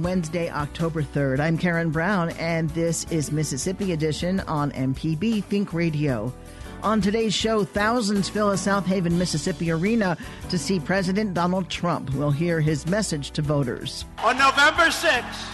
Wednesday, 0.00 0.50
October 0.50 1.02
3rd. 1.02 1.40
I'm 1.40 1.56
Karen 1.56 1.90
Brown, 1.90 2.30
and 2.30 2.68
this 2.70 3.04
is 3.10 3.32
Mississippi 3.32 3.92
Edition 3.92 4.40
on 4.40 4.70
MPB 4.72 5.44
Think 5.44 5.72
Radio. 5.72 6.32
On 6.82 7.00
today's 7.00 7.34
show, 7.34 7.64
thousands 7.64 8.28
fill 8.28 8.50
a 8.50 8.54
Southaven, 8.56 9.12
Mississippi 9.12 9.70
arena 9.70 10.16
to 10.50 10.58
see 10.58 10.78
President 10.78 11.32
Donald 11.34 11.70
Trump. 11.70 12.12
We'll 12.14 12.30
hear 12.30 12.60
his 12.60 12.86
message 12.86 13.30
to 13.32 13.42
voters. 13.42 14.04
On 14.18 14.36
November 14.36 14.84
6th, 14.84 15.46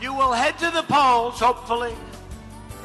you 0.00 0.14
will 0.14 0.32
head 0.32 0.56
to 0.60 0.70
the 0.70 0.82
polls, 0.84 1.40
hopefully, 1.40 1.94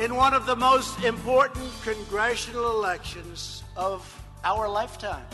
in 0.02 0.16
one 0.16 0.34
of 0.34 0.48
the 0.48 0.56
most 0.56 1.04
important 1.04 1.70
congressional 1.84 2.72
elections 2.72 3.64
of 3.78 4.20
our 4.44 4.68
lifetime. 4.68 5.26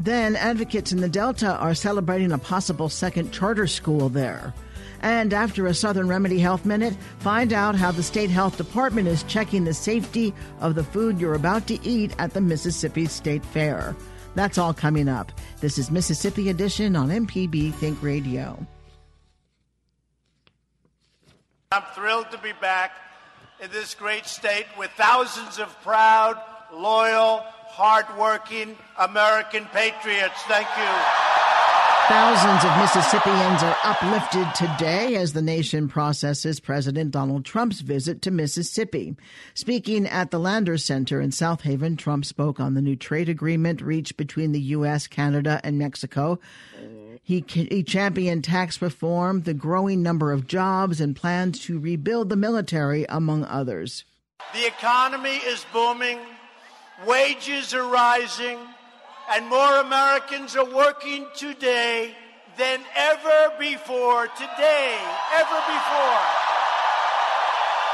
Then, 0.00 0.36
advocates 0.36 0.92
in 0.92 1.00
the 1.00 1.08
Delta 1.08 1.56
are 1.56 1.74
celebrating 1.74 2.32
a 2.32 2.38
possible 2.38 2.88
second 2.88 3.32
charter 3.32 3.66
school 3.66 4.08
there. 4.08 4.54
And 5.00 5.32
after 5.32 5.66
a 5.66 5.74
Southern 5.74 6.08
Remedy 6.08 6.38
Health 6.38 6.64
Minute, 6.64 6.96
find 7.20 7.52
out 7.52 7.74
how 7.74 7.92
the 7.92 8.02
state 8.02 8.30
health 8.30 8.56
department 8.56 9.08
is 9.08 9.22
checking 9.24 9.64
the 9.64 9.74
safety 9.74 10.34
of 10.60 10.74
the 10.74 10.84
food 10.84 11.20
you're 11.20 11.34
about 11.34 11.66
to 11.68 11.78
eat 11.86 12.12
at 12.18 12.32
the 12.32 12.40
Mississippi 12.40 13.06
State 13.06 13.44
Fair. 13.44 13.94
That's 14.34 14.58
all 14.58 14.74
coming 14.74 15.08
up. 15.08 15.32
This 15.60 15.78
is 15.78 15.90
Mississippi 15.90 16.48
Edition 16.48 16.96
on 16.96 17.08
MPB 17.08 17.74
Think 17.74 18.02
Radio. 18.02 18.66
I'm 21.72 21.82
thrilled 21.94 22.30
to 22.30 22.38
be 22.38 22.52
back 22.60 22.92
in 23.60 23.70
this 23.70 23.94
great 23.94 24.26
state 24.26 24.66
with 24.78 24.90
thousands 24.92 25.58
of 25.58 25.68
proud, 25.82 26.40
loyal, 26.72 27.44
hardworking 27.68 28.76
American 28.98 29.66
patriots. 29.66 30.42
Thank 30.48 30.68
you. 30.76 31.28
Thousands 32.08 32.64
of 32.64 32.78
Mississippians 32.78 33.62
are 33.62 33.76
uplifted 33.84 34.54
today 34.54 35.16
as 35.16 35.34
the 35.34 35.42
nation 35.42 35.88
processes 35.88 36.58
President 36.58 37.10
Donald 37.10 37.44
Trump's 37.44 37.80
visit 37.82 38.22
to 38.22 38.30
Mississippi. 38.30 39.14
Speaking 39.52 40.06
at 40.06 40.30
the 40.30 40.38
Landers 40.38 40.82
Center 40.82 41.20
in 41.20 41.28
Southaven, 41.28 41.98
Trump 41.98 42.24
spoke 42.24 42.60
on 42.60 42.72
the 42.72 42.80
new 42.80 42.96
trade 42.96 43.28
agreement 43.28 43.82
reached 43.82 44.16
between 44.16 44.52
the 44.52 44.60
U.S., 44.60 45.06
Canada, 45.06 45.60
and 45.62 45.78
Mexico. 45.78 46.38
He, 47.22 47.44
he 47.46 47.82
championed 47.82 48.42
tax 48.42 48.80
reform, 48.80 49.42
the 49.42 49.52
growing 49.52 50.02
number 50.02 50.32
of 50.32 50.46
jobs, 50.46 51.02
and 51.02 51.14
plans 51.14 51.60
to 51.64 51.78
rebuild 51.78 52.30
the 52.30 52.36
military, 52.36 53.04
among 53.10 53.44
others. 53.44 54.06
The 54.54 54.66
economy 54.66 55.36
is 55.36 55.66
booming, 55.74 56.20
wages 57.06 57.74
are 57.74 57.86
rising, 57.86 58.58
and 59.30 59.46
more 59.46 59.80
Americans 59.80 60.56
are 60.56 60.64
working 60.64 61.26
today 61.36 62.14
than 62.56 62.80
ever 62.96 63.52
before. 63.58 64.26
Today, 64.28 64.98
ever 65.34 65.60
before. 65.66 66.22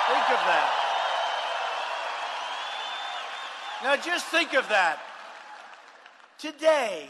Think 0.09 0.31
of 0.31 0.41
that. 0.47 0.81
Now, 3.83 3.97
just 3.97 4.27
think 4.27 4.55
of 4.55 4.69
that. 4.69 4.99
Today, 6.39 7.07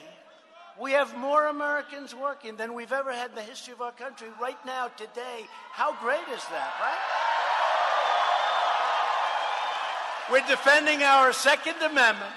we 0.80 0.92
have 0.92 1.16
more 1.16 1.46
Americans 1.46 2.14
working 2.14 2.56
than 2.56 2.74
we've 2.74 2.92
ever 2.92 3.12
had 3.12 3.30
in 3.30 3.36
the 3.36 3.42
history 3.42 3.72
of 3.72 3.80
our 3.80 3.92
country. 3.92 4.28
Right 4.40 4.58
now, 4.66 4.88
today, 4.88 5.46
how 5.70 5.94
great 6.00 6.26
is 6.34 6.44
that, 6.50 6.72
right? 6.80 7.23
We're 10.32 10.46
defending 10.48 11.02
our 11.02 11.34
Second 11.34 11.76
Amendment, 11.82 12.32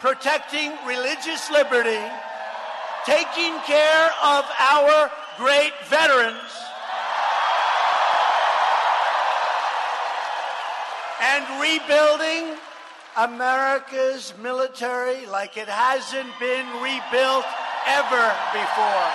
protecting 0.00 0.72
religious 0.86 1.50
liberty, 1.50 2.00
taking 3.04 3.58
care 3.66 4.10
of 4.24 4.46
our 4.58 5.10
great 5.36 5.72
veterans, 5.84 6.40
and 11.20 11.60
rebuilding 11.60 12.56
America's 13.18 14.32
military 14.40 15.26
like 15.26 15.58
it 15.58 15.68
hasn't 15.68 16.30
been 16.40 16.66
rebuilt 16.80 17.44
ever 17.88 18.34
before. 18.54 19.10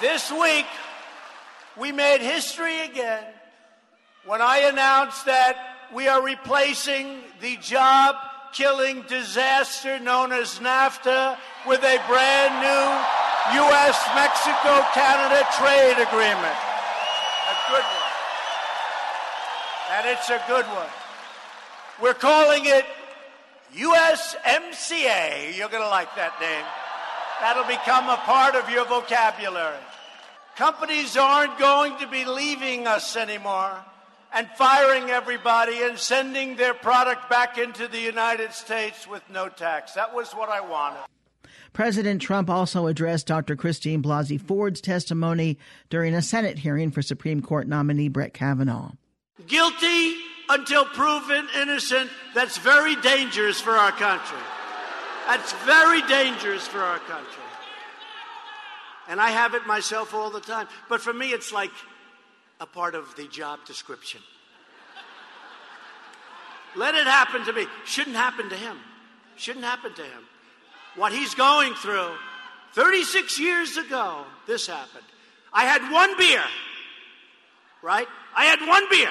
This 0.00 0.30
week, 0.30 0.66
we 1.76 1.90
made 1.90 2.20
history 2.20 2.82
again 2.82 3.24
when 4.28 4.42
I 4.42 4.58
announced 4.68 5.24
that 5.24 5.88
we 5.90 6.06
are 6.06 6.22
replacing 6.22 7.24
the 7.40 7.56
job 7.56 8.14
killing 8.52 9.00
disaster 9.08 9.98
known 9.98 10.32
as 10.32 10.58
NAFTA 10.58 11.38
with 11.66 11.80
a 11.80 11.96
brand 12.04 12.52
new 12.60 12.84
U.S. 13.64 13.96
Mexico 14.12 14.84
Canada 14.92 15.48
trade 15.56 15.96
agreement. 15.96 16.58
A 16.60 17.56
good 17.72 17.80
one 17.80 18.08
and 19.96 20.06
it's 20.08 20.28
a 20.28 20.42
good 20.46 20.66
one. 20.66 20.92
We're 22.02 22.12
calling 22.12 22.66
it 22.66 22.84
USMCA. 23.72 25.56
You're 25.56 25.70
going 25.70 25.82
to 25.82 25.88
like 25.88 26.14
that 26.16 26.36
name. 26.38 26.66
That'll 27.40 27.64
become 27.64 28.10
a 28.10 28.18
part 28.18 28.56
of 28.56 28.68
your 28.68 28.84
vocabulary. 28.84 29.80
Companies 30.56 31.16
aren't 31.16 31.58
going 31.58 31.96
to 31.96 32.06
be 32.06 32.26
leaving 32.26 32.86
us 32.86 33.16
anymore 33.16 33.72
and 34.32 34.48
firing 34.56 35.10
everybody 35.10 35.82
and 35.82 35.98
sending 35.98 36.56
their 36.56 36.74
product 36.74 37.30
back 37.30 37.58
into 37.58 37.88
the 37.88 38.00
United 38.00 38.52
States 38.52 39.06
with 39.06 39.22
no 39.30 39.48
tax. 39.48 39.94
That 39.94 40.14
was 40.14 40.32
what 40.32 40.48
I 40.48 40.60
wanted. 40.60 41.00
President 41.72 42.20
Trump 42.20 42.50
also 42.50 42.86
addressed 42.86 43.26
Dr. 43.26 43.54
Christine 43.54 44.02
Blasey 44.02 44.40
Ford's 44.40 44.80
testimony 44.80 45.58
during 45.90 46.14
a 46.14 46.22
Senate 46.22 46.58
hearing 46.58 46.90
for 46.90 47.02
Supreme 47.02 47.40
Court 47.40 47.68
nominee 47.68 48.08
Brett 48.08 48.34
Kavanaugh. 48.34 48.92
Guilty 49.46 50.16
until 50.48 50.84
proven 50.86 51.46
innocent. 51.60 52.10
That's 52.34 52.58
very 52.58 52.96
dangerous 52.96 53.60
for 53.60 53.72
our 53.72 53.92
country. 53.92 54.38
That's 55.26 55.52
very 55.64 56.02
dangerous 56.02 56.66
for 56.66 56.80
our 56.80 56.98
country. 57.00 57.42
And 59.08 59.20
I 59.20 59.30
have 59.30 59.54
it 59.54 59.66
myself 59.66 60.14
all 60.14 60.30
the 60.30 60.40
time. 60.40 60.68
But 60.88 61.00
for 61.00 61.12
me, 61.12 61.32
it's 61.32 61.52
like 61.52 61.70
a 62.60 62.66
part 62.66 62.94
of 62.94 63.14
the 63.16 63.26
job 63.28 63.60
description. 63.66 64.20
Let 66.76 66.94
it 66.94 67.06
happen 67.06 67.44
to 67.44 67.52
me. 67.52 67.66
Shouldn't 67.84 68.16
happen 68.16 68.48
to 68.50 68.56
him. 68.56 68.76
Shouldn't 69.36 69.64
happen 69.64 69.94
to 69.94 70.02
him. 70.02 70.22
What 70.96 71.12
he's 71.12 71.34
going 71.34 71.74
through, 71.74 72.10
36 72.74 73.38
years 73.38 73.76
ago, 73.76 74.24
this 74.46 74.66
happened. 74.66 75.04
I 75.52 75.64
had 75.64 75.90
one 75.92 76.16
beer, 76.18 76.42
right? 77.82 78.06
I 78.36 78.44
had 78.44 78.60
one 78.66 78.84
beer. 78.90 79.10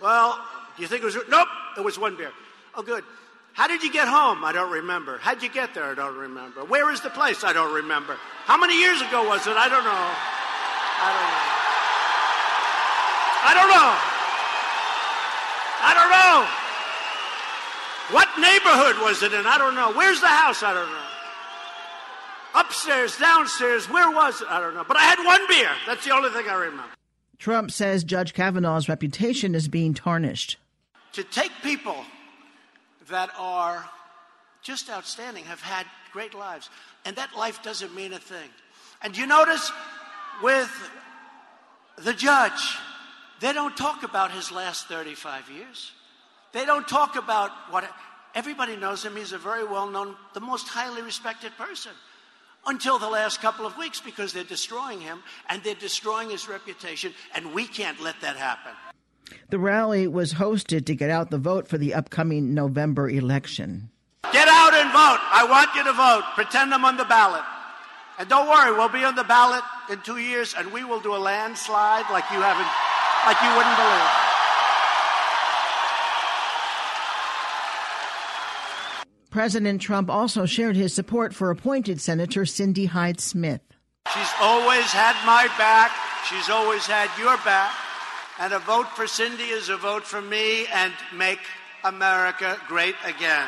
Well, 0.00 0.38
do 0.76 0.82
you 0.82 0.88
think 0.88 1.02
it 1.02 1.06
was? 1.06 1.16
Nope, 1.28 1.48
it 1.76 1.84
was 1.84 1.98
one 1.98 2.16
beer. 2.16 2.30
Oh, 2.74 2.82
good. 2.82 3.04
How 3.52 3.66
did 3.66 3.82
you 3.82 3.92
get 3.92 4.08
home? 4.08 4.44
I 4.44 4.52
don't 4.52 4.72
remember. 4.72 5.18
How'd 5.18 5.42
you 5.42 5.50
get 5.50 5.74
there? 5.74 5.84
I 5.84 5.94
don't 5.94 6.16
remember. 6.16 6.64
Where 6.64 6.90
is 6.92 7.00
the 7.00 7.10
place? 7.10 7.44
I 7.44 7.52
don't 7.52 7.74
remember. 7.74 8.16
How 8.44 8.56
many 8.56 8.78
years 8.80 9.00
ago 9.02 9.28
was 9.28 9.46
it? 9.46 9.56
I 9.56 9.68
don't 9.68 9.84
know. 9.84 10.10
I 11.02 11.12
don't 11.12 11.54
know. 11.54 11.59
I 13.42 13.54
don't 13.54 13.70
know. 13.70 13.90
I 15.82 15.92
don't 15.96 16.10
know. 16.12 16.60
What 18.14 18.28
neighborhood 18.38 19.02
was 19.04 19.22
it 19.22 19.32
in? 19.32 19.46
I 19.46 19.56
don't 19.56 19.74
know. 19.74 19.92
Where's 19.92 20.20
the 20.20 20.28
house? 20.28 20.62
I 20.62 20.74
don't 20.74 20.90
know. 20.90 21.10
Upstairs, 22.54 23.16
downstairs, 23.16 23.88
where 23.88 24.10
was 24.10 24.42
it? 24.42 24.48
I 24.50 24.60
don't 24.60 24.74
know. 24.74 24.84
But 24.86 24.96
I 24.96 25.02
had 25.02 25.24
one 25.24 25.46
beer. 25.48 25.70
That's 25.86 26.04
the 26.04 26.12
only 26.12 26.30
thing 26.30 26.48
I 26.48 26.54
remember. 26.54 26.90
Trump 27.38 27.70
says 27.70 28.04
Judge 28.04 28.34
Kavanaugh's 28.34 28.88
reputation 28.88 29.54
is 29.54 29.68
being 29.68 29.94
tarnished. 29.94 30.58
To 31.12 31.24
take 31.24 31.52
people 31.62 31.96
that 33.08 33.30
are 33.38 33.88
just 34.62 34.90
outstanding, 34.90 35.44
have 35.44 35.60
had 35.60 35.86
great 36.12 36.34
lives, 36.34 36.68
and 37.04 37.16
that 37.16 37.34
life 37.36 37.62
doesn't 37.62 37.94
mean 37.94 38.12
a 38.12 38.18
thing. 38.18 38.50
And 39.02 39.16
you 39.16 39.26
notice 39.26 39.72
with 40.42 40.70
the 41.96 42.12
judge, 42.12 42.76
they 43.40 43.52
don't 43.52 43.76
talk 43.76 44.02
about 44.02 44.32
his 44.32 44.52
last 44.52 44.86
35 44.86 45.50
years. 45.50 45.92
They 46.52 46.64
don't 46.64 46.86
talk 46.86 47.16
about 47.16 47.50
what 47.70 47.84
everybody 48.34 48.76
knows 48.76 49.04
him. 49.04 49.16
He's 49.16 49.32
a 49.32 49.38
very 49.38 49.64
well 49.64 49.88
known, 49.88 50.16
the 50.34 50.40
most 50.40 50.68
highly 50.68 51.02
respected 51.02 51.52
person 51.56 51.92
until 52.66 52.98
the 52.98 53.08
last 53.08 53.40
couple 53.40 53.66
of 53.66 53.76
weeks 53.76 54.00
because 54.00 54.32
they're 54.32 54.44
destroying 54.44 55.00
him 55.00 55.22
and 55.48 55.62
they're 55.62 55.74
destroying 55.74 56.30
his 56.30 56.48
reputation, 56.48 57.14
and 57.34 57.54
we 57.54 57.66
can't 57.66 58.00
let 58.00 58.20
that 58.20 58.36
happen. 58.36 58.72
The 59.48 59.58
rally 59.58 60.06
was 60.06 60.34
hosted 60.34 60.86
to 60.86 60.94
get 60.94 61.10
out 61.10 61.30
the 61.30 61.38
vote 61.38 61.68
for 61.68 61.78
the 61.78 61.94
upcoming 61.94 62.52
November 62.52 63.08
election. 63.08 63.90
Get 64.32 64.48
out 64.48 64.74
and 64.74 64.90
vote. 64.92 65.20
I 65.32 65.46
want 65.48 65.74
you 65.74 65.84
to 65.84 65.92
vote. 65.92 66.22
Pretend 66.34 66.74
I'm 66.74 66.84
on 66.84 66.96
the 66.96 67.04
ballot. 67.04 67.42
And 68.18 68.28
don't 68.28 68.48
worry, 68.48 68.72
we'll 68.72 68.88
be 68.88 69.02
on 69.02 69.14
the 69.14 69.24
ballot 69.24 69.62
in 69.90 70.00
two 70.02 70.18
years 70.18 70.54
and 70.56 70.70
we 70.72 70.84
will 70.84 71.00
do 71.00 71.14
a 71.14 71.16
landslide 71.16 72.04
like 72.12 72.24
you 72.30 72.40
haven't, 72.40 72.68
like 73.26 73.40
you 73.42 73.50
wouldn't 73.56 73.76
believe. 73.76 74.30
President 79.30 79.80
Trump 79.80 80.10
also 80.10 80.44
shared 80.44 80.74
his 80.74 80.92
support 80.92 81.32
for 81.34 81.50
appointed 81.50 82.00
Senator 82.00 82.44
Cindy 82.44 82.86
Hyde 82.86 83.20
Smith. 83.20 83.60
She's 84.12 84.32
always 84.40 84.86
had 84.86 85.14
my 85.24 85.46
back. 85.56 85.92
She's 86.28 86.50
always 86.50 86.84
had 86.84 87.08
your 87.16 87.36
back. 87.38 87.72
And 88.40 88.52
a 88.52 88.58
vote 88.58 88.88
for 88.88 89.06
Cindy 89.06 89.44
is 89.44 89.68
a 89.68 89.76
vote 89.76 90.04
for 90.04 90.20
me 90.20 90.66
and 90.66 90.92
make 91.14 91.40
America 91.84 92.58
great 92.66 92.96
again. 93.04 93.46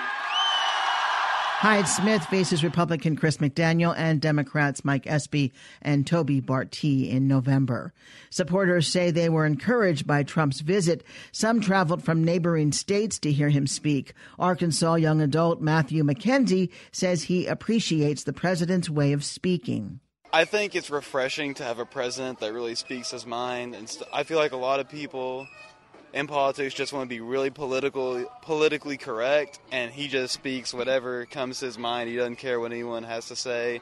Hyde 1.63 1.87
Smith 1.87 2.25
faces 2.25 2.65
Republican 2.65 3.15
Chris 3.15 3.37
McDaniel 3.37 3.95
and 3.97 4.21
Democrats 4.21 4.85
Mike 4.85 5.07
Espy 5.07 5.53
and 5.81 6.05
Tobey 6.05 6.41
Bartee 6.41 7.09
in 7.09 7.29
November. 7.29 7.93
Supporters 8.31 8.89
say 8.89 9.13
they 9.13 9.29
were 9.29 9.47
encouraged 9.47 10.05
by 10.05 10.25
Trump's 10.25 10.61
visit. 10.61 11.05
Some 11.31 11.61
traveled 11.61 12.03
from 12.03 12.25
neighboring 12.25 12.73
states 12.73 13.17
to 13.21 13.31
hear 13.31 13.49
him 13.49 13.69
speak. 13.69 14.13
Arkansas 14.41 14.95
young 14.97 15.21
adult 15.21 15.61
Matthew 15.61 16.03
McKenzie 16.03 16.73
says 16.91 17.23
he 17.23 17.47
appreciates 17.47 18.25
the 18.25 18.33
president's 18.33 18.91
way 18.91 19.13
of 19.13 19.23
speaking. 19.23 20.01
I 20.33 20.47
think 20.47 20.75
it's 20.75 20.91
refreshing 20.91 21.55
to 21.55 21.63
have 21.63 21.79
a 21.79 21.87
president 21.87 22.41
that 22.41 22.53
really 22.53 22.75
speaks 22.75 23.13
his 23.13 23.25
mind, 23.25 23.77
and 23.77 23.89
st- 23.89 24.11
I 24.13 24.25
feel 24.25 24.39
like 24.39 24.51
a 24.51 24.57
lot 24.57 24.81
of 24.81 24.89
people 24.89 25.47
in 26.13 26.27
politics 26.27 26.75
just 26.75 26.93
want 26.93 27.09
to 27.09 27.09
be 27.09 27.21
really 27.21 27.51
political, 27.51 28.25
politically 28.43 28.97
correct, 28.97 29.59
and 29.71 29.91
he 29.91 30.09
just 30.09 30.35
speaks 30.35 30.75
whatever 30.75 31.27
comes 31.27 31.61
to 31.61 31.67
his 31.67 31.79
mind. 31.79 32.09
He 32.09 32.17
doesn't 32.17 32.37
care 32.37 32.61
what 32.61 32.73
anyone 32.73 33.03
has 33.05 33.29
to 33.29 33.37
say. 33.37 33.81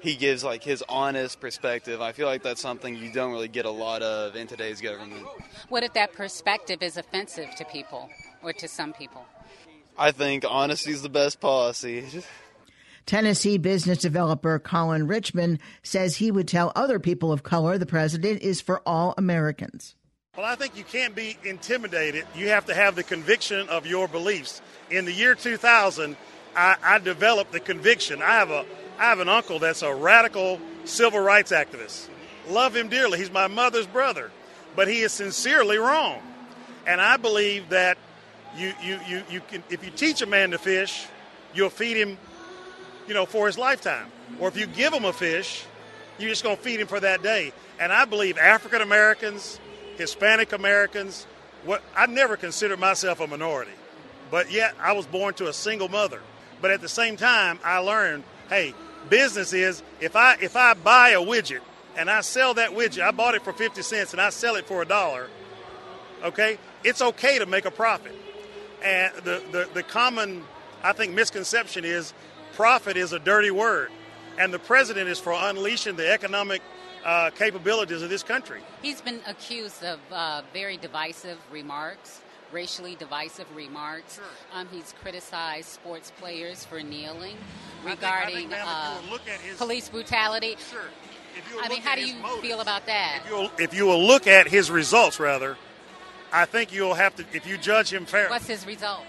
He 0.00 0.14
gives 0.14 0.44
like 0.44 0.62
his 0.62 0.84
honest 0.88 1.40
perspective. 1.40 2.00
I 2.00 2.12
feel 2.12 2.26
like 2.26 2.42
that's 2.42 2.60
something 2.60 2.94
you 2.94 3.12
don't 3.12 3.32
really 3.32 3.48
get 3.48 3.64
a 3.64 3.70
lot 3.70 4.02
of 4.02 4.36
in 4.36 4.46
today's 4.46 4.80
government. 4.80 5.26
What 5.68 5.82
if 5.82 5.94
that 5.94 6.12
perspective 6.12 6.82
is 6.82 6.96
offensive 6.96 7.48
to 7.56 7.64
people 7.64 8.08
or 8.42 8.52
to 8.52 8.68
some 8.68 8.92
people? 8.92 9.24
I 9.98 10.12
think 10.12 10.44
honesty 10.48 10.92
is 10.92 11.02
the 11.02 11.08
best 11.08 11.40
policy. 11.40 12.04
Tennessee 13.06 13.56
business 13.56 13.98
developer 13.98 14.58
Colin 14.58 15.06
Richmond 15.06 15.60
says 15.82 16.16
he 16.16 16.30
would 16.30 16.46
tell 16.46 16.72
other 16.76 16.98
people 16.98 17.32
of 17.32 17.42
color 17.42 17.78
the 17.78 17.86
president 17.86 18.42
is 18.42 18.60
for 18.60 18.82
all 18.86 19.14
Americans. 19.16 19.96
Well, 20.36 20.44
I 20.44 20.54
think 20.54 20.76
you 20.76 20.84
can't 20.84 21.14
be 21.14 21.38
intimidated. 21.44 22.26
You 22.34 22.50
have 22.50 22.66
to 22.66 22.74
have 22.74 22.94
the 22.94 23.02
conviction 23.02 23.70
of 23.70 23.86
your 23.86 24.06
beliefs. 24.06 24.60
In 24.90 25.06
the 25.06 25.12
year 25.12 25.34
2000, 25.34 26.14
I, 26.54 26.76
I 26.82 26.98
developed 26.98 27.52
the 27.52 27.60
conviction. 27.60 28.20
I 28.20 28.34
have 28.34 28.50
a 28.50 28.66
I 28.98 29.04
have 29.04 29.20
an 29.20 29.30
uncle 29.30 29.58
that's 29.58 29.80
a 29.80 29.94
radical 29.94 30.60
civil 30.84 31.20
rights 31.20 31.52
activist. 31.52 32.08
Love 32.48 32.76
him 32.76 32.88
dearly. 32.88 33.18
He's 33.18 33.30
my 33.30 33.46
mother's 33.46 33.86
brother, 33.86 34.30
but 34.74 34.88
he 34.88 35.00
is 35.00 35.12
sincerely 35.12 35.78
wrong. 35.78 36.20
And 36.86 37.00
I 37.00 37.16
believe 37.16 37.70
that 37.70 37.96
you 38.58 38.74
you 38.82 39.00
you, 39.08 39.22
you 39.30 39.40
can 39.40 39.62
if 39.70 39.82
you 39.82 39.90
teach 39.90 40.20
a 40.20 40.26
man 40.26 40.50
to 40.50 40.58
fish, 40.58 41.06
you'll 41.54 41.70
feed 41.70 41.96
him, 41.96 42.18
you 43.08 43.14
know, 43.14 43.24
for 43.24 43.46
his 43.46 43.56
lifetime. 43.56 44.08
Or 44.38 44.48
if 44.48 44.56
you 44.58 44.66
give 44.66 44.92
him 44.92 45.06
a 45.06 45.14
fish, 45.14 45.64
you're 46.18 46.28
just 46.28 46.42
going 46.42 46.58
to 46.58 46.62
feed 46.62 46.80
him 46.80 46.88
for 46.88 47.00
that 47.00 47.22
day. 47.22 47.54
And 47.80 47.90
I 47.90 48.04
believe 48.04 48.36
African 48.36 48.82
Americans 48.82 49.60
Hispanic 49.98 50.52
Americans. 50.52 51.26
What 51.64 51.82
I 51.96 52.06
never 52.06 52.36
considered 52.36 52.78
myself 52.78 53.20
a 53.20 53.26
minority, 53.26 53.72
but 54.30 54.50
yet 54.52 54.74
I 54.80 54.92
was 54.92 55.06
born 55.06 55.34
to 55.34 55.48
a 55.48 55.52
single 55.52 55.88
mother. 55.88 56.20
But 56.60 56.70
at 56.70 56.80
the 56.80 56.88
same 56.88 57.16
time, 57.16 57.58
I 57.64 57.78
learned, 57.78 58.24
hey, 58.48 58.74
business 59.08 59.52
is 59.52 59.82
if 60.00 60.16
I 60.16 60.36
if 60.40 60.56
I 60.56 60.74
buy 60.74 61.10
a 61.10 61.20
widget 61.20 61.60
and 61.96 62.10
I 62.10 62.20
sell 62.20 62.54
that 62.54 62.70
widget, 62.70 63.02
I 63.02 63.10
bought 63.10 63.34
it 63.34 63.42
for 63.42 63.52
50 63.52 63.82
cents 63.82 64.12
and 64.12 64.20
I 64.20 64.30
sell 64.30 64.56
it 64.56 64.66
for 64.66 64.82
a 64.82 64.86
dollar, 64.86 65.28
okay? 66.22 66.58
It's 66.84 67.02
okay 67.02 67.38
to 67.38 67.46
make 67.46 67.64
a 67.64 67.70
profit. 67.70 68.14
And 68.82 69.12
the, 69.24 69.42
the, 69.50 69.68
the 69.72 69.82
common, 69.82 70.44
I 70.82 70.92
think, 70.92 71.14
misconception 71.14 71.84
is 71.84 72.12
profit 72.54 72.96
is 72.96 73.12
a 73.12 73.18
dirty 73.18 73.50
word. 73.50 73.90
And 74.38 74.52
the 74.52 74.58
president 74.58 75.08
is 75.08 75.18
for 75.18 75.32
unleashing 75.32 75.96
the 75.96 76.12
economic 76.12 76.62
uh, 77.06 77.30
capabilities 77.30 78.02
of 78.02 78.10
this 78.10 78.24
country. 78.24 78.60
He's 78.82 79.00
been 79.00 79.20
accused 79.26 79.84
of 79.84 80.00
uh, 80.10 80.42
very 80.52 80.76
divisive 80.76 81.38
remarks, 81.52 82.20
racially 82.52 82.96
divisive 82.96 83.46
remarks. 83.54 84.16
Sure. 84.16 84.24
Um, 84.52 84.68
he's 84.72 84.92
criticized 85.00 85.68
sports 85.68 86.12
players 86.18 86.64
for 86.64 86.82
kneeling 86.82 87.36
regarding 87.84 88.36
I 88.36 88.40
think, 88.40 88.52
I 88.52 89.08
think, 89.08 89.22
uh, 89.28 89.48
his, 89.48 89.56
police 89.56 89.88
brutality. 89.88 90.56
Sure. 90.70 90.80
I 91.62 91.68
mean, 91.68 91.82
how 91.82 91.94
do 91.94 92.04
you 92.04 92.14
motives, 92.16 92.40
feel 92.40 92.60
about 92.60 92.86
that? 92.86 93.20
If 93.24 93.30
you'll, 93.30 93.50
if 93.58 93.74
you 93.74 93.86
will 93.86 94.02
look 94.02 94.26
at 94.26 94.48
his 94.48 94.70
results, 94.70 95.20
rather, 95.20 95.56
I 96.32 96.44
think 96.44 96.72
you'll 96.72 96.94
have 96.94 97.14
to, 97.16 97.24
if 97.32 97.46
you 97.46 97.56
judge 97.56 97.92
him 97.92 98.04
fairly. 98.04 98.30
What's 98.30 98.48
his 98.48 98.66
results? 98.66 99.04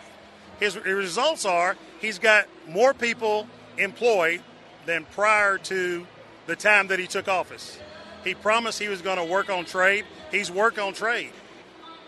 His, 0.59 0.75
his 0.75 0.83
results 0.85 1.45
are 1.45 1.77
he's 1.99 2.19
got 2.19 2.45
more 2.67 2.93
people 2.93 3.47
employed 3.77 4.41
than 4.85 5.05
prior 5.05 5.57
to 5.57 6.05
the 6.47 6.55
time 6.55 6.87
that 6.87 6.99
he 6.99 7.07
took 7.07 7.27
office. 7.27 7.79
He 8.27 8.33
promised 8.33 8.77
he 8.77 8.89
was 8.89 9.01
going 9.01 9.17
to 9.17 9.23
work 9.23 9.49
on 9.49 9.63
trade. 9.63 10.03
He's 10.31 10.51
worked 10.51 10.79
on 10.79 10.93
trade. 10.93 11.31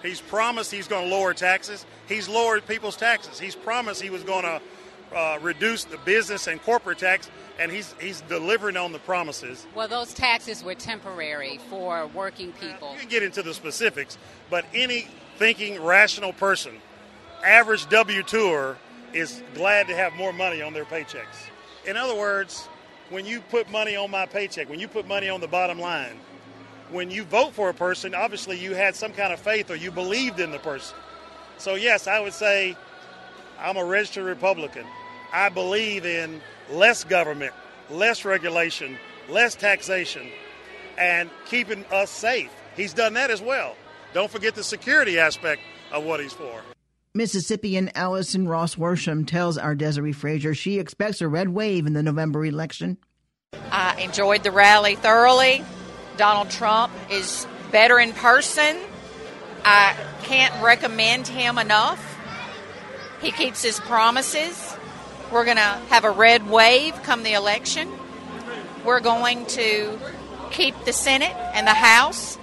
He's 0.03 0.19
promised 0.19 0.69
he's 0.69 0.88
going 0.88 1.09
to 1.09 1.15
lower 1.15 1.33
taxes. 1.33 1.85
He's 2.07 2.27
lowered 2.27 2.67
people's 2.67 2.97
taxes. 2.97 3.39
He's 3.39 3.55
promised 3.55 4.01
he 4.01 4.09
was 4.09 4.23
going 4.23 4.43
to 4.43 4.61
uh, 5.15 5.39
reduce 5.41 5.85
the 5.85 5.97
business 5.99 6.47
and 6.47 6.61
corporate 6.61 6.99
tax, 6.99 7.29
and 7.57 7.71
he's 7.71 7.95
he's 8.01 8.21
delivering 8.21 8.77
on 8.77 8.91
the 8.91 8.99
promises. 8.99 9.65
Well, 9.73 9.88
those 9.88 10.13
taxes 10.13 10.63
were 10.63 10.75
temporary 10.75 11.59
for 11.69 12.07
working 12.07 12.51
people. 12.53 12.91
You 12.93 12.99
can 12.99 13.09
get 13.09 13.23
into 13.23 13.41
the 13.41 13.53
specifics, 13.53 14.17
but 14.49 14.65
any 14.73 15.07
thinking, 15.38 15.81
rational 15.81 16.33
person, 16.33 16.73
average 17.45 17.88
W 17.89 18.23
tour, 18.23 18.77
is 19.13 19.41
glad 19.53 19.88
to 19.88 19.95
have 19.95 20.13
more 20.13 20.33
money 20.33 20.61
on 20.61 20.73
their 20.73 20.85
paychecks. 20.85 21.47
In 21.88 21.95
other 21.97 22.15
words, 22.15 22.67
when 23.09 23.25
you 23.25 23.41
put 23.41 23.69
money 23.71 23.95
on 23.95 24.11
my 24.11 24.25
paycheck, 24.25 24.69
when 24.69 24.79
you 24.79 24.87
put 24.87 25.07
money 25.07 25.29
on 25.29 25.41
the 25.41 25.47
bottom 25.47 25.79
line, 25.79 26.19
when 26.91 27.11
you 27.11 27.23
vote 27.23 27.53
for 27.53 27.69
a 27.69 27.73
person, 27.73 28.15
obviously 28.15 28.57
you 28.57 28.73
had 28.73 28.95
some 28.95 29.13
kind 29.13 29.33
of 29.33 29.39
faith 29.39 29.69
or 29.69 29.75
you 29.75 29.91
believed 29.91 30.39
in 30.39 30.51
the 30.51 30.59
person. 30.59 30.95
So, 31.57 31.75
yes, 31.75 32.07
I 32.07 32.19
would 32.19 32.33
say 32.33 32.75
I'm 33.59 33.77
a 33.77 33.85
registered 33.85 34.25
Republican. 34.25 34.85
I 35.31 35.49
believe 35.49 36.05
in 36.05 36.41
less 36.71 37.03
government, 37.03 37.53
less 37.89 38.25
regulation, 38.25 38.97
less 39.27 39.55
taxation, 39.55 40.27
and 40.97 41.29
keeping 41.45 41.85
us 41.91 42.09
safe. 42.09 42.51
He's 42.75 42.93
done 42.93 43.13
that 43.13 43.29
as 43.29 43.41
well. 43.41 43.75
Don't 44.13 44.31
forget 44.31 44.55
the 44.55 44.63
security 44.63 45.19
aspect 45.19 45.61
of 45.91 46.03
what 46.03 46.19
he's 46.19 46.33
for. 46.33 46.61
Mississippian 47.19 47.91
Allison 47.95 48.47
Ross 48.47 48.75
Worsham 48.75 49.27
tells 49.27 49.57
our 49.57 49.75
Desare 49.75 50.15
Frazier 50.15 50.55
she 50.55 50.79
expects 50.79 51.19
a 51.19 51.27
red 51.27 51.49
wave 51.49 51.85
in 51.85 51.91
the 51.91 52.01
November 52.01 52.45
election. 52.45 52.97
I 53.73 53.99
enjoyed 53.99 54.43
the 54.43 54.51
rally 54.51 54.95
thoroughly. 54.95 55.65
Donald 56.15 56.49
Trump 56.49 56.93
is 57.11 57.45
better 57.73 57.99
in 57.99 58.13
person. 58.13 58.77
I 59.65 59.97
can't 60.23 60.63
recommend 60.63 61.27
him 61.27 61.57
enough. 61.57 62.01
He 63.21 63.33
keeps 63.33 63.61
his 63.61 63.81
promises. 63.81 64.73
We're 65.29 65.43
going 65.43 65.57
to 65.57 65.61
have 65.89 66.05
a 66.05 66.11
red 66.11 66.49
wave 66.49 66.93
come 67.03 67.23
the 67.23 67.33
election. 67.33 67.91
We're 68.85 69.01
going 69.01 69.45
to 69.47 69.99
keep 70.51 70.73
the 70.85 70.93
Senate 70.93 71.35
and 71.53 71.67
the 71.67 71.73
House. 71.73 72.38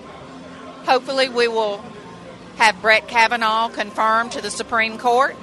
Hopefully, 0.85 1.31
we 1.31 1.49
will 1.49 1.83
have 2.57 2.81
Brett 2.81 3.07
Kavanaugh 3.07 3.69
confirmed 3.69 4.33
to 4.33 4.41
the 4.41 4.51
Supreme 4.51 4.99
Court. 4.99 5.35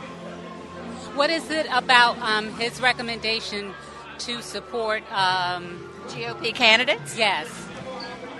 What 1.15 1.29
is 1.29 1.51
it 1.51 1.67
about 1.71 2.17
um, 2.19 2.51
his 2.57 2.81
recommendation 2.81 3.73
to 4.19 4.41
support 4.41 5.03
um, 5.11 5.89
GOP 6.07 6.55
candidates? 6.55 7.17
Yes. 7.17 7.47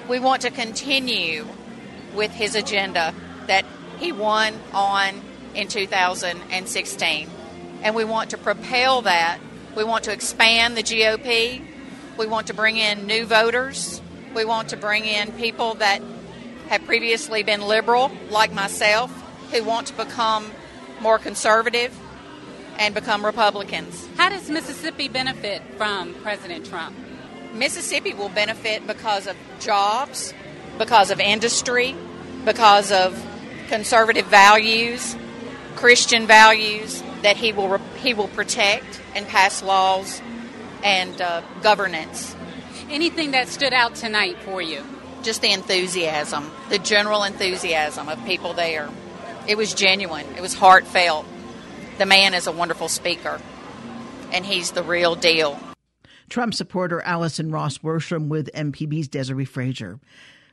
We 0.10 0.20
want 0.20 0.42
to 0.42 0.50
continue 0.50 1.46
with 2.15 2.32
his 2.32 2.56
agenda 2.56 3.13
that 3.48 3.65
he 4.00 4.12
won 4.12 4.53
on 4.74 5.22
in 5.53 5.68
2016. 5.68 7.30
And 7.84 7.96
we 7.96 8.03
want 8.03 8.32
to 8.32 8.38
propel 8.38 9.03
that. 9.03 9.39
We 9.75 9.84
want 9.84 10.06
to 10.06 10.12
expand 10.12 10.75
the 10.75 10.84
GOP. 10.84 11.63
We 12.18 12.27
want 12.27 12.48
to 12.48 12.53
bring 12.53 12.77
in 12.77 13.06
new 13.06 13.25
voters. 13.25 14.01
We 14.36 14.46
want 14.46 14.70
to 14.70 14.77
bring 14.77 15.06
in 15.06 15.32
people 15.34 15.75
that 15.75 16.01
have 16.74 16.86
previously 16.86 17.44
been 17.44 17.62
liberal, 17.62 18.12
like 18.32 18.51
myself, 18.51 19.12
who 19.51 19.63
want 19.63 19.86
to 19.86 19.94
become 19.94 20.51
more 21.00 21.20
conservative 21.20 21.96
and 22.80 22.96
become 22.96 23.24
Republicans. 23.24 24.08
How 24.18 24.30
does 24.30 24.50
Mississippi 24.50 25.08
benefit 25.08 25.62
from 25.77 26.15
President 26.15 26.65
Trump? 26.65 26.96
Mississippi 27.53 28.15
will 28.15 28.30
benefit 28.30 28.88
because 28.88 29.27
of 29.27 29.38
jobs, 29.60 30.34
because 30.80 31.12
of 31.12 31.20
industry, 31.20 31.96
because 32.44 32.92
of 32.92 33.24
conservative 33.68 34.25
values, 34.25 35.15
Christian 35.75 36.25
values 36.25 37.03
that 37.22 37.38
he 37.38 37.53
will 37.53 37.77
he 38.01 38.15
will 38.15 38.30
protect 38.30 39.00
and 39.15 39.27
pass 39.27 39.62
laws 39.62 40.24
and 40.84 41.22
uh, 41.22 41.44
governance. 41.62 42.36
Anything 42.89 43.30
that 43.32 43.48
stood 43.48 43.74
out 43.74 43.94
tonight 43.94 44.38
for 44.39 44.60
you? 44.60 44.84
Just 45.24 45.42
the 45.42 45.53
enthusiasm, 45.53 46.51
the 46.70 46.77
general 46.77 47.24
enthusiasm 47.24 48.10
of 48.10 48.24
people 48.25 48.53
there. 48.53 48.89
It 49.48 49.58
was 49.58 49.74
genuine. 49.74 50.25
It 50.36 50.42
was 50.42 50.53
heartfelt. 50.53 51.25
The 51.98 52.06
man 52.06 52.34
is 52.34 52.46
a 52.46 52.51
wonderful 52.51 52.89
speaker, 52.89 53.39
and 54.32 54.46
he's 54.46 54.72
the 54.72 54.84
real 54.84 55.15
deal. 55.15 55.58
Trump 56.30 56.53
supporter 56.53 57.01
Allison 57.01 57.51
Ross 57.51 57.77
Worsham 57.80 58.27
with 58.27 58.51
MPB's 58.53 59.08
Desare 59.08 59.48
Frazier. 59.48 60.00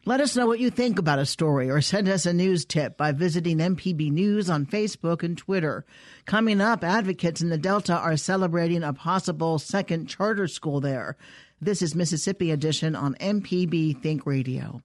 Let 0.06 0.20
us 0.20 0.34
know 0.34 0.46
what 0.46 0.60
you 0.60 0.70
think 0.70 0.98
about 0.98 1.18
a 1.18 1.26
story 1.26 1.68
or 1.68 1.80
send 1.80 2.08
us 2.08 2.24
a 2.24 2.32
news 2.32 2.64
tip 2.64 2.96
by 2.96 3.12
visiting 3.12 3.58
MPB 3.58 4.10
News 4.10 4.48
on 4.48 4.66
Facebook 4.66 5.22
and 5.22 5.36
Twitter. 5.36 5.84
Coming 6.24 6.60
up, 6.60 6.82
advocates 6.82 7.42
in 7.42 7.50
the 7.50 7.58
Delta 7.58 7.96
are 7.96 8.16
celebrating 8.16 8.82
a 8.82 8.94
possible 8.94 9.58
second 9.58 10.06
charter 10.06 10.46
school 10.46 10.80
there. 10.80 11.16
This 11.62 11.82
is 11.82 11.94
Mississippi 11.94 12.52
Edition 12.52 12.96
on 12.96 13.16
MPB 13.16 14.00
Think 14.00 14.24
Radio. 14.24 14.80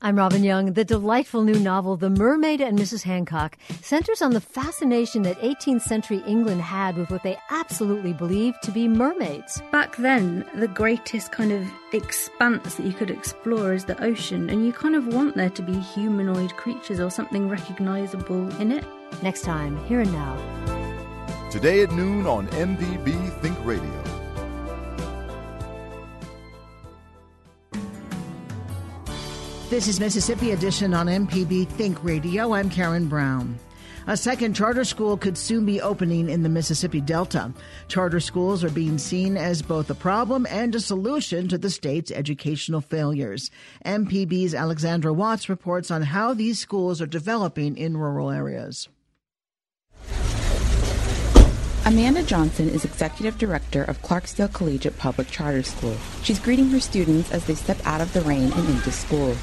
I'm 0.00 0.14
Robin 0.14 0.44
Young. 0.44 0.74
The 0.74 0.84
delightful 0.84 1.42
new 1.42 1.58
novel, 1.58 1.96
The 1.96 2.08
Mermaid 2.08 2.60
and 2.60 2.78
Mrs. 2.78 3.02
Hancock, 3.02 3.58
centers 3.82 4.22
on 4.22 4.32
the 4.32 4.40
fascination 4.40 5.22
that 5.22 5.40
18th 5.40 5.82
century 5.82 6.22
England 6.24 6.62
had 6.62 6.96
with 6.96 7.10
what 7.10 7.24
they 7.24 7.36
absolutely 7.50 8.12
believed 8.12 8.62
to 8.62 8.70
be 8.70 8.86
mermaids. 8.86 9.60
Back 9.72 9.96
then, 9.96 10.46
the 10.54 10.68
greatest 10.68 11.32
kind 11.32 11.50
of 11.50 11.68
expanse 11.92 12.76
that 12.76 12.86
you 12.86 12.92
could 12.92 13.10
explore 13.10 13.72
is 13.72 13.86
the 13.86 14.00
ocean, 14.00 14.48
and 14.50 14.64
you 14.64 14.72
kind 14.72 14.94
of 14.94 15.08
want 15.08 15.34
there 15.34 15.50
to 15.50 15.62
be 15.62 15.80
humanoid 15.80 16.54
creatures 16.54 17.00
or 17.00 17.10
something 17.10 17.48
recognizable 17.48 18.48
in 18.60 18.70
it. 18.70 18.84
Next 19.20 19.42
time, 19.42 19.84
here 19.86 19.98
and 19.98 20.12
now. 20.12 21.50
Today 21.50 21.82
at 21.82 21.90
noon 21.90 22.28
on 22.28 22.46
MPB 22.50 23.40
Think 23.40 23.58
Radio. 23.64 24.19
This 29.70 29.86
is 29.86 30.00
Mississippi 30.00 30.50
Edition 30.50 30.92
on 30.94 31.06
MPB 31.06 31.68
Think 31.68 32.02
Radio. 32.02 32.54
I'm 32.54 32.68
Karen 32.68 33.06
Brown. 33.06 33.56
A 34.08 34.16
second 34.16 34.54
charter 34.54 34.82
school 34.82 35.16
could 35.16 35.38
soon 35.38 35.64
be 35.64 35.80
opening 35.80 36.28
in 36.28 36.42
the 36.42 36.48
Mississippi 36.48 37.00
Delta. 37.00 37.52
Charter 37.86 38.18
schools 38.18 38.64
are 38.64 38.70
being 38.70 38.98
seen 38.98 39.36
as 39.36 39.62
both 39.62 39.88
a 39.88 39.94
problem 39.94 40.44
and 40.50 40.74
a 40.74 40.80
solution 40.80 41.46
to 41.46 41.56
the 41.56 41.70
state's 41.70 42.10
educational 42.10 42.80
failures. 42.80 43.48
MPB's 43.86 44.56
Alexandra 44.56 45.12
Watts 45.12 45.48
reports 45.48 45.92
on 45.92 46.02
how 46.02 46.34
these 46.34 46.58
schools 46.58 47.00
are 47.00 47.06
developing 47.06 47.76
in 47.76 47.96
rural 47.96 48.30
areas. 48.30 48.88
Amanda 51.86 52.22
Johnson 52.22 52.68
is 52.68 52.84
executive 52.84 53.38
director 53.38 53.82
of 53.82 54.00
Clarksdale 54.02 54.52
Collegiate 54.52 54.98
Public 54.98 55.28
Charter 55.28 55.62
School. 55.62 55.96
She's 56.22 56.38
greeting 56.38 56.68
her 56.68 56.78
students 56.78 57.32
as 57.32 57.44
they 57.46 57.54
step 57.54 57.78
out 57.84 58.02
of 58.02 58.12
the 58.12 58.20
rain 58.20 58.52
and 58.52 58.68
into 58.68 58.92
school. 58.92 59.34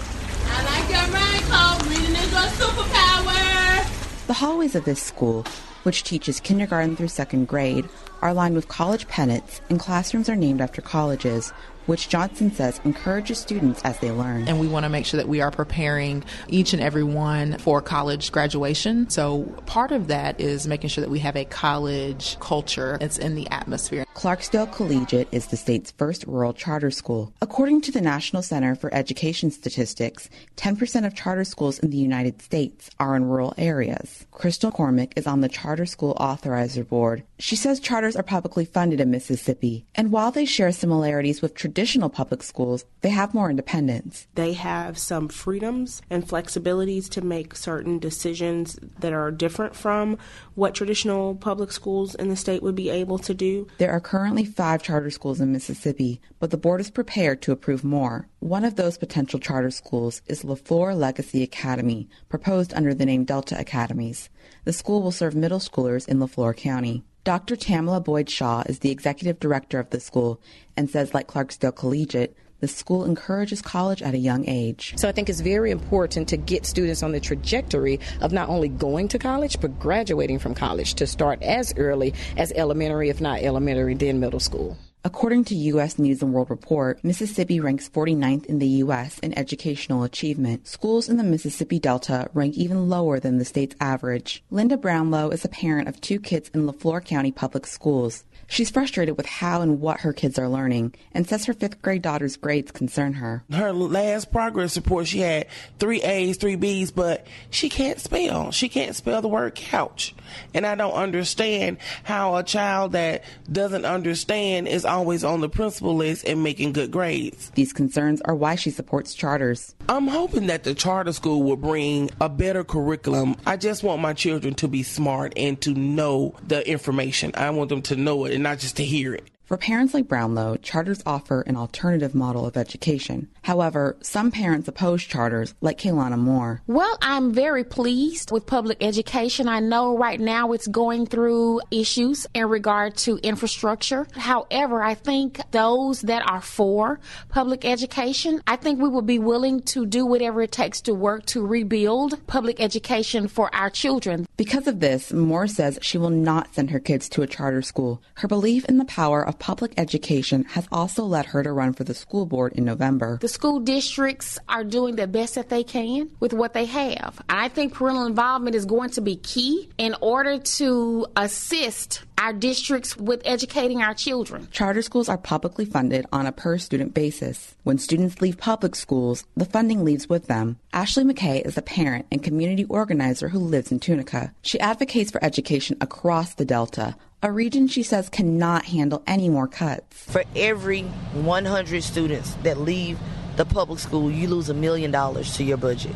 I 0.46 0.64
like 0.64 0.90
your 0.90 1.02
raincoat. 1.14 1.90
Reading 1.90 2.16
is 2.16 2.32
your 2.32 2.42
superpower. 2.68 4.28
The 4.28 4.34
hallways 4.34 4.76
of 4.76 4.86
this 4.86 5.02
school, 5.02 5.46
which 5.88 6.04
teaches 6.04 6.42
kindergarten 6.42 6.98
through 6.98 7.08
second 7.08 7.48
grade, 7.48 7.88
are 8.22 8.34
lined 8.34 8.56
with 8.56 8.68
college 8.68 9.08
pennants, 9.08 9.62
and 9.70 9.80
classrooms 9.80 10.28
are 10.28 10.36
named 10.36 10.60
after 10.60 10.82
colleges, 10.82 11.54
which 11.86 12.10
Johnson 12.10 12.52
says 12.52 12.82
encourages 12.84 13.40
students 13.40 13.82
as 13.84 13.98
they 14.00 14.12
learn. 14.12 14.46
And 14.48 14.60
we 14.60 14.68
want 14.68 14.84
to 14.84 14.90
make 14.90 15.06
sure 15.06 15.18
that 15.18 15.30
we 15.30 15.40
are 15.40 15.52
preparing 15.52 16.24
each 16.50 16.74
and 16.74 16.82
every 16.82 17.04
one 17.04 17.58
for 17.60 17.82
college 17.82 18.32
graduation. 18.32 19.10
So 19.10 19.44
part 19.66 19.92
of 19.92 20.08
that 20.08 20.40
is 20.40 20.68
making 20.68 20.90
sure 20.90 21.02
that 21.02 21.10
we 21.10 21.20
have 21.20 21.38
a 21.38 21.46
college 21.46 22.38
culture 22.40 22.98
that's 23.00 23.18
in 23.18 23.36
the 23.36 23.50
atmosphere. 23.50 24.06
Clarksdale 24.16 24.72
Collegiate 24.74 25.30
is 25.32 25.48
the 25.48 25.58
state's 25.58 25.92
first 25.92 26.26
rural 26.28 26.52
charter 26.52 26.92
school. 26.92 27.32
According 27.42 27.82
to 27.82 27.92
the 27.92 28.02
National 28.02 28.42
Center 28.42 28.76
for 28.76 28.94
Education 28.94 29.52
Statistics, 29.52 30.30
10% 30.58 31.06
of 31.06 31.16
charter 31.16 31.44
schools 31.44 31.80
in 31.80 31.92
the 31.92 31.98
United 31.98 32.42
States 32.42 32.90
are 33.00 33.16
in 33.16 33.26
rural 33.26 33.54
areas. 33.58 34.26
Crystal 34.32 34.72
Cormick 34.72 35.14
is 35.16 35.28
on 35.28 35.42
the 35.42 35.50
Charter 35.50 35.77
School 35.86 36.16
Authorizer 36.20 36.88
Board. 36.88 37.24
She 37.40 37.56
says 37.56 37.80
charters 37.80 38.16
are 38.16 38.24
publicly 38.24 38.66
funded 38.66 39.00
in 39.00 39.12
Mississippi, 39.12 39.86
and 39.96 40.12
while 40.12 40.32
they 40.32 40.46
share 40.46 40.72
similarities 40.72 41.42
with 41.42 41.54
traditional 41.54 42.10
public 42.10 42.44
schools, 42.44 42.86
they 43.02 43.10
have 43.10 43.34
more 43.34 43.50
independence. 43.50 44.28
They 44.36 44.54
have 44.54 44.98
some 44.98 45.28
freedoms 45.28 46.02
and 46.10 46.28
flexibilities 46.28 47.10
to 47.10 47.22
make 47.22 47.56
certain 47.56 48.00
decisions 48.00 48.80
that 49.00 49.14
are 49.14 49.32
different 49.32 49.76
from 49.76 50.18
what 50.56 50.76
traditional 50.76 51.36
public 51.36 51.72
schools 51.72 52.16
in 52.16 52.30
the 52.30 52.36
state 52.36 52.64
would 52.64 52.76
be 52.76 52.90
able 52.90 53.20
to 53.20 53.34
do. 53.34 53.68
There 53.78 53.92
are 53.92 54.00
currently 54.00 54.46
five 54.46 54.82
charter 54.82 55.12
schools 55.12 55.40
in 55.40 55.52
Mississippi, 55.52 56.22
but 56.40 56.52
the 56.52 56.58
board 56.58 56.82
is 56.82 56.90
prepared 56.90 57.42
to 57.44 57.52
approve 57.52 57.84
more. 57.84 58.28
One 58.40 58.64
of 58.64 58.76
those 58.76 58.98
potential 58.98 59.40
charter 59.40 59.72
schools 59.72 60.22
is 60.28 60.44
LeFlore 60.44 60.96
Legacy 60.96 61.44
Academy, 61.44 62.08
proposed 62.30 62.74
under 62.74 62.94
the 62.94 63.06
name 63.06 63.26
Delta 63.26 63.60
Academies. 63.60 64.30
The 64.64 64.74
school 64.74 65.02
will 65.02 65.12
serve 65.12 65.36
middle 65.36 65.57
schoolers 65.60 66.08
in 66.08 66.20
LeFlore 66.20 66.56
County. 66.56 67.04
Dr. 67.24 67.56
Tamala 67.56 68.00
Boyd 68.00 68.30
Shaw 68.30 68.64
is 68.68 68.80
the 68.80 68.90
executive 68.90 69.40
director 69.40 69.80
of 69.80 69.90
the 69.90 70.00
school 70.00 70.40
and 70.78 70.90
says, 70.90 71.14
like 71.14 71.28
Clarksdale 71.28 71.76
Collegiate, 71.76 72.36
the 72.60 72.68
school 72.68 73.06
encourages 73.06 73.62
college 73.62 74.02
at 74.02 74.14
a 74.14 74.18
young 74.18 74.48
age. 74.48 74.94
So 74.98 75.08
I 75.08 75.12
think 75.12 75.30
it's 75.30 75.42
very 75.42 75.70
important 75.70 76.28
to 76.30 76.38
get 76.38 76.66
students 76.66 77.04
on 77.04 77.12
the 77.12 77.20
trajectory 77.20 78.00
of 78.22 78.32
not 78.32 78.50
only 78.50 78.70
going 78.70 79.10
to 79.10 79.20
college, 79.20 79.60
but 79.60 79.78
graduating 79.78 80.40
from 80.40 80.56
college 80.56 80.96
to 80.96 81.06
start 81.06 81.44
as 81.44 81.74
early 81.78 82.14
as 82.38 82.52
elementary, 82.54 83.10
if 83.10 83.22
not 83.22 83.42
elementary, 83.42 83.94
then 83.94 84.20
middle 84.20 84.40
school. 84.40 84.78
According 85.04 85.46
to 85.46 85.56
U.S. 85.56 86.00
News 86.00 86.22
and 86.22 86.34
World 86.34 86.50
Report, 86.50 87.02
Mississippi 87.04 87.60
ranks 87.60 87.88
49th 87.88 88.46
in 88.48 88.60
the 88.60 88.68
U.S. 88.84 89.20
in 89.20 89.38
educational 89.38 90.04
achievement. 90.04 90.68
Schools 90.68 91.08
in 91.08 91.18
the 91.18 91.24
Mississippi 91.24 91.80
Delta 91.80 92.30
rank 92.34 92.56
even 92.56 92.90
lower 92.90 93.20
than 93.20 93.38
the 93.38 93.46
state's 93.46 93.76
average. 93.80 94.44
Linda 94.50 94.76
Brownlow 94.76 95.30
is 95.30 95.46
a 95.46 95.50
parent 95.50 95.88
of 95.88 96.02
two 96.02 96.20
kids 96.20 96.50
in 96.54 96.68
LeFlore 96.68 97.06
County 97.06 97.32
Public 97.32 97.68
Schools. 97.68 98.26
She's 98.50 98.70
frustrated 98.70 99.18
with 99.18 99.26
how 99.26 99.62
and 99.62 99.82
what 99.82 100.00
her 100.02 100.14
kids 100.14 100.40
are 100.40 100.48
learning 100.48 100.96
and 101.12 101.28
says 101.28 101.46
her 101.46 101.54
fifth 101.54 101.82
grade 101.82 102.02
daughter's 102.02 102.38
grades 102.38 102.72
concern 102.72 103.14
her. 103.14 103.44
Her 103.52 103.74
last 103.74 104.32
progress 104.32 104.78
report, 104.78 105.08
she 105.08 105.20
had 105.20 105.48
three 105.80 106.02
A's, 106.02 106.38
three 106.38 106.56
B's, 106.56 106.92
but 106.92 107.28
she 107.50 107.68
can't 107.68 108.00
spell. 108.00 108.52
She 108.52 108.70
can't 108.70 108.96
spell 108.96 109.22
the 109.22 109.28
word 109.28 109.54
couch. 109.54 110.16
And 110.54 110.66
I 110.66 110.76
don't 110.76 110.94
understand 110.94 111.78
how 112.04 112.38
a 112.38 112.44
child 112.44 112.94
that 112.94 113.24
doesn't 113.52 113.86
understand 113.86 114.68
is 114.68 114.86
always 114.86 115.24
on 115.24 115.42
the 115.42 115.50
principal 115.50 115.96
list 115.96 116.26
and 116.26 116.42
making 116.42 116.72
good 116.72 116.92
grades. 116.92 117.52
These 117.52 117.74
concerns 117.74 118.22
are 118.22 118.36
why 118.36 118.56
she 118.56 118.72
supports 118.72 119.14
charters. 119.14 119.76
I'm 119.90 120.08
hoping 120.08 120.48
that 120.48 120.64
the 120.64 120.74
charter 120.74 121.14
school 121.14 121.44
will 121.44 121.58
bring 121.58 122.10
a 122.22 122.30
better 122.30 122.64
curriculum. 122.64 123.36
I 123.46 123.58
just 123.58 123.84
want 123.84 124.02
my 124.02 124.14
children 124.14 124.54
to 124.56 124.68
be 124.68 124.84
smart 124.84 125.34
and 125.36 125.60
to 125.62 125.74
know 125.74 126.36
the 126.48 126.68
information. 126.68 127.32
I 127.36 127.50
want 127.50 127.70
them 127.70 127.82
to 127.84 127.96
know 127.96 128.26
it 128.26 128.37
and 128.38 128.44
not 128.44 128.60
just 128.60 128.78
to 128.78 128.84
hear 128.84 129.16
it. 129.16 129.32
For 129.48 129.56
parents 129.56 129.94
like 129.94 130.10
Brownlow, 130.10 130.58
charters 130.58 131.02
offer 131.06 131.40
an 131.40 131.56
alternative 131.56 132.14
model 132.14 132.46
of 132.46 132.58
education. 132.58 133.30
However, 133.44 133.96
some 134.02 134.30
parents 134.30 134.68
oppose 134.68 135.02
charters, 135.02 135.54
like 135.62 135.78
Kaylana 135.78 136.20
Moore. 136.20 136.62
Well, 136.68 136.98
I'm 137.02 137.34
very 137.34 137.64
pleased 137.64 138.30
with 138.30 138.46
public 138.46 138.84
education. 138.84 139.48
I 139.48 139.62
know 139.62 139.98
right 139.98 140.20
now 140.20 140.52
it's 140.52 140.68
going 140.68 141.06
through 141.06 141.62
issues 141.72 142.28
in 142.34 142.50
regard 142.50 142.98
to 142.98 143.20
infrastructure. 143.24 144.06
However, 144.18 144.84
I 144.84 144.96
think 144.96 145.40
those 145.52 146.02
that 146.02 146.30
are 146.30 146.42
for 146.42 147.00
public 147.30 147.64
education, 147.64 148.42
I 148.48 148.58
think 148.58 148.82
we 148.82 148.90
would 148.90 149.06
be 149.06 149.18
willing 149.18 149.62
to 149.62 149.86
do 149.86 150.06
whatever 150.06 150.42
it 150.42 150.52
takes 150.52 150.82
to 150.82 150.94
work 150.94 151.26
to 151.28 151.48
rebuild 151.48 152.28
public 152.28 152.60
education 152.60 153.30
for 153.30 153.50
our 153.56 153.70
children. 153.70 154.28
Because 154.36 154.68
of 154.68 154.82
this, 154.82 155.14
Moore 155.14 155.48
says 155.48 155.80
she 155.82 155.98
will 155.98 156.10
not 156.10 156.54
send 156.54 156.72
her 156.72 156.82
kids 156.82 157.08
to 157.10 157.22
a 157.22 157.28
charter 157.28 157.62
school. 157.62 158.02
Her 158.16 158.28
belief 158.28 158.66
in 158.66 158.78
the 158.78 158.84
power 158.84 159.26
of 159.26 159.37
public 159.40 159.74
education 159.78 160.44
has 160.46 160.68
also 160.72 161.04
led 161.04 161.28
her 161.28 161.44
to 161.44 161.52
run 161.52 161.74
for 161.74 161.84
the 161.84 161.94
school 161.94 162.26
board 162.26 162.54
in 162.54 162.66
November. 162.66 163.18
The 163.22 163.28
school 163.28 163.60
districts 163.60 164.40
are 164.48 164.64
doing 164.64 164.96
the 164.96 165.08
best 165.08 165.36
that 165.36 165.50
they 165.50 165.64
can 165.64 166.10
with 166.20 166.34
what 166.34 166.54
they 166.54 166.66
have. 166.66 167.22
I 167.30 167.50
think 167.50 167.74
parental 167.74 168.06
involvement 168.06 168.56
is 168.56 168.66
going 168.66 168.92
to 168.92 169.02
be 169.02 169.16
key 169.16 169.70
in 169.78 169.96
order 170.02 170.38
to 170.38 171.08
assist 171.16 172.04
our 172.18 172.34
districts 172.34 172.98
with 172.98 173.22
educating 173.26 173.82
our 173.82 173.94
children. 173.94 174.48
Charter 174.52 174.82
schools 174.82 175.08
are 175.08 175.18
publicly 175.18 175.66
funded 175.66 176.06
on 176.12 176.26
a 176.26 176.32
per 176.32 176.58
student 176.58 176.94
basis. 176.94 177.56
When 177.64 177.78
students 177.78 178.22
leave 178.22 178.38
public 178.38 178.76
schools, 178.76 179.24
the 179.36 179.46
funding 179.46 179.84
leaves 179.84 180.10
with 180.10 180.28
them. 180.28 180.58
Ashley 180.74 181.04
McKay 181.04 181.46
is 181.46 181.58
a 181.58 181.62
parent 181.62 182.08
and 182.12 182.24
community 182.24 182.66
organizer 182.66 183.30
who 183.30 183.40
lives 183.40 183.72
in 183.72 183.80
Tunica. 183.80 184.34
She 184.42 184.60
advocates 184.60 185.12
for 185.12 185.24
education 185.24 185.78
across 185.80 186.34
the 186.34 186.46
Delta, 186.46 186.96
a 187.24 187.32
region 187.32 187.68
she 187.68 187.84
says 187.84 188.10
cannot 188.10 188.66
handle 188.66 189.02
any 189.08 189.30
more 189.30 189.48
cuts. 189.48 190.04
For 190.04 190.24
every 190.36 190.84
100 190.84 191.84
students 191.84 192.36
that 192.44 192.60
leave 192.60 193.00
the 193.38 193.46
public 193.46 193.80
school, 193.80 194.12
you 194.12 194.28
lose 194.28 194.50
a 194.50 194.54
million 194.54 194.92
dollars 194.92 195.36
to 195.38 195.44
your 195.44 195.58
budget. 195.58 195.96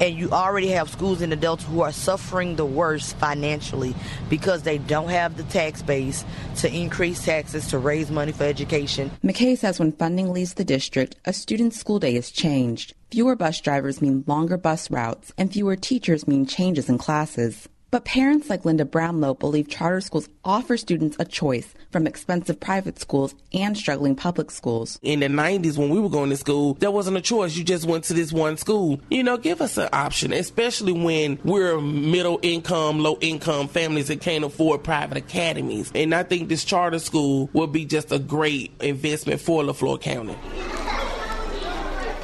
And 0.00 0.16
you 0.16 0.30
already 0.30 0.68
have 0.68 0.90
schools 0.90 1.22
in 1.22 1.30
the 1.30 1.36
Delta 1.36 1.64
who 1.66 1.82
are 1.82 1.92
suffering 1.92 2.56
the 2.56 2.64
worst 2.64 3.16
financially 3.18 3.94
because 4.28 4.62
they 4.62 4.78
don't 4.78 5.10
have 5.10 5.36
the 5.36 5.44
tax 5.44 5.80
base 5.80 6.24
to 6.56 6.74
increase 6.74 7.24
taxes 7.24 7.68
to 7.68 7.78
raise 7.78 8.10
money 8.10 8.32
for 8.32 8.42
education. 8.42 9.12
McKay 9.22 9.56
says 9.56 9.78
when 9.78 9.92
funding 9.92 10.32
leaves 10.32 10.54
the 10.54 10.64
district, 10.64 11.14
a 11.24 11.32
student's 11.32 11.78
school 11.78 12.00
day 12.00 12.16
is 12.16 12.32
changed. 12.32 12.94
Fewer 13.12 13.36
bus 13.36 13.60
drivers 13.60 14.02
mean 14.02 14.24
longer 14.26 14.56
bus 14.56 14.90
routes, 14.90 15.32
and 15.38 15.52
fewer 15.52 15.76
teachers 15.76 16.26
mean 16.26 16.46
changes 16.46 16.88
in 16.88 16.98
classes. 16.98 17.68
But 17.92 18.06
parents 18.06 18.48
like 18.48 18.64
Linda 18.64 18.86
Brownlow 18.86 19.34
believe 19.34 19.68
charter 19.68 20.00
schools 20.00 20.26
offer 20.46 20.78
students 20.78 21.14
a 21.20 21.26
choice 21.26 21.74
from 21.90 22.06
expensive 22.06 22.58
private 22.58 22.98
schools 22.98 23.34
and 23.52 23.76
struggling 23.76 24.16
public 24.16 24.50
schools. 24.50 24.98
In 25.02 25.20
the 25.20 25.26
90s, 25.26 25.76
when 25.76 25.90
we 25.90 26.00
were 26.00 26.08
going 26.08 26.30
to 26.30 26.38
school, 26.38 26.72
there 26.80 26.90
wasn't 26.90 27.18
a 27.18 27.20
choice. 27.20 27.54
You 27.54 27.64
just 27.64 27.84
went 27.84 28.04
to 28.04 28.14
this 28.14 28.32
one 28.32 28.56
school. 28.56 28.98
You 29.10 29.22
know, 29.22 29.36
give 29.36 29.60
us 29.60 29.76
an 29.76 29.90
option, 29.92 30.32
especially 30.32 30.94
when 30.94 31.38
we're 31.44 31.82
middle 31.82 32.40
income, 32.40 33.00
low 33.00 33.18
income 33.20 33.68
families 33.68 34.08
that 34.08 34.22
can't 34.22 34.42
afford 34.42 34.82
private 34.82 35.18
academies. 35.18 35.92
And 35.94 36.14
I 36.14 36.22
think 36.22 36.48
this 36.48 36.64
charter 36.64 36.98
school 36.98 37.50
will 37.52 37.66
be 37.66 37.84
just 37.84 38.10
a 38.10 38.18
great 38.18 38.72
investment 38.80 39.42
for 39.42 39.62
LeFlore 39.62 40.00
County. 40.00 40.34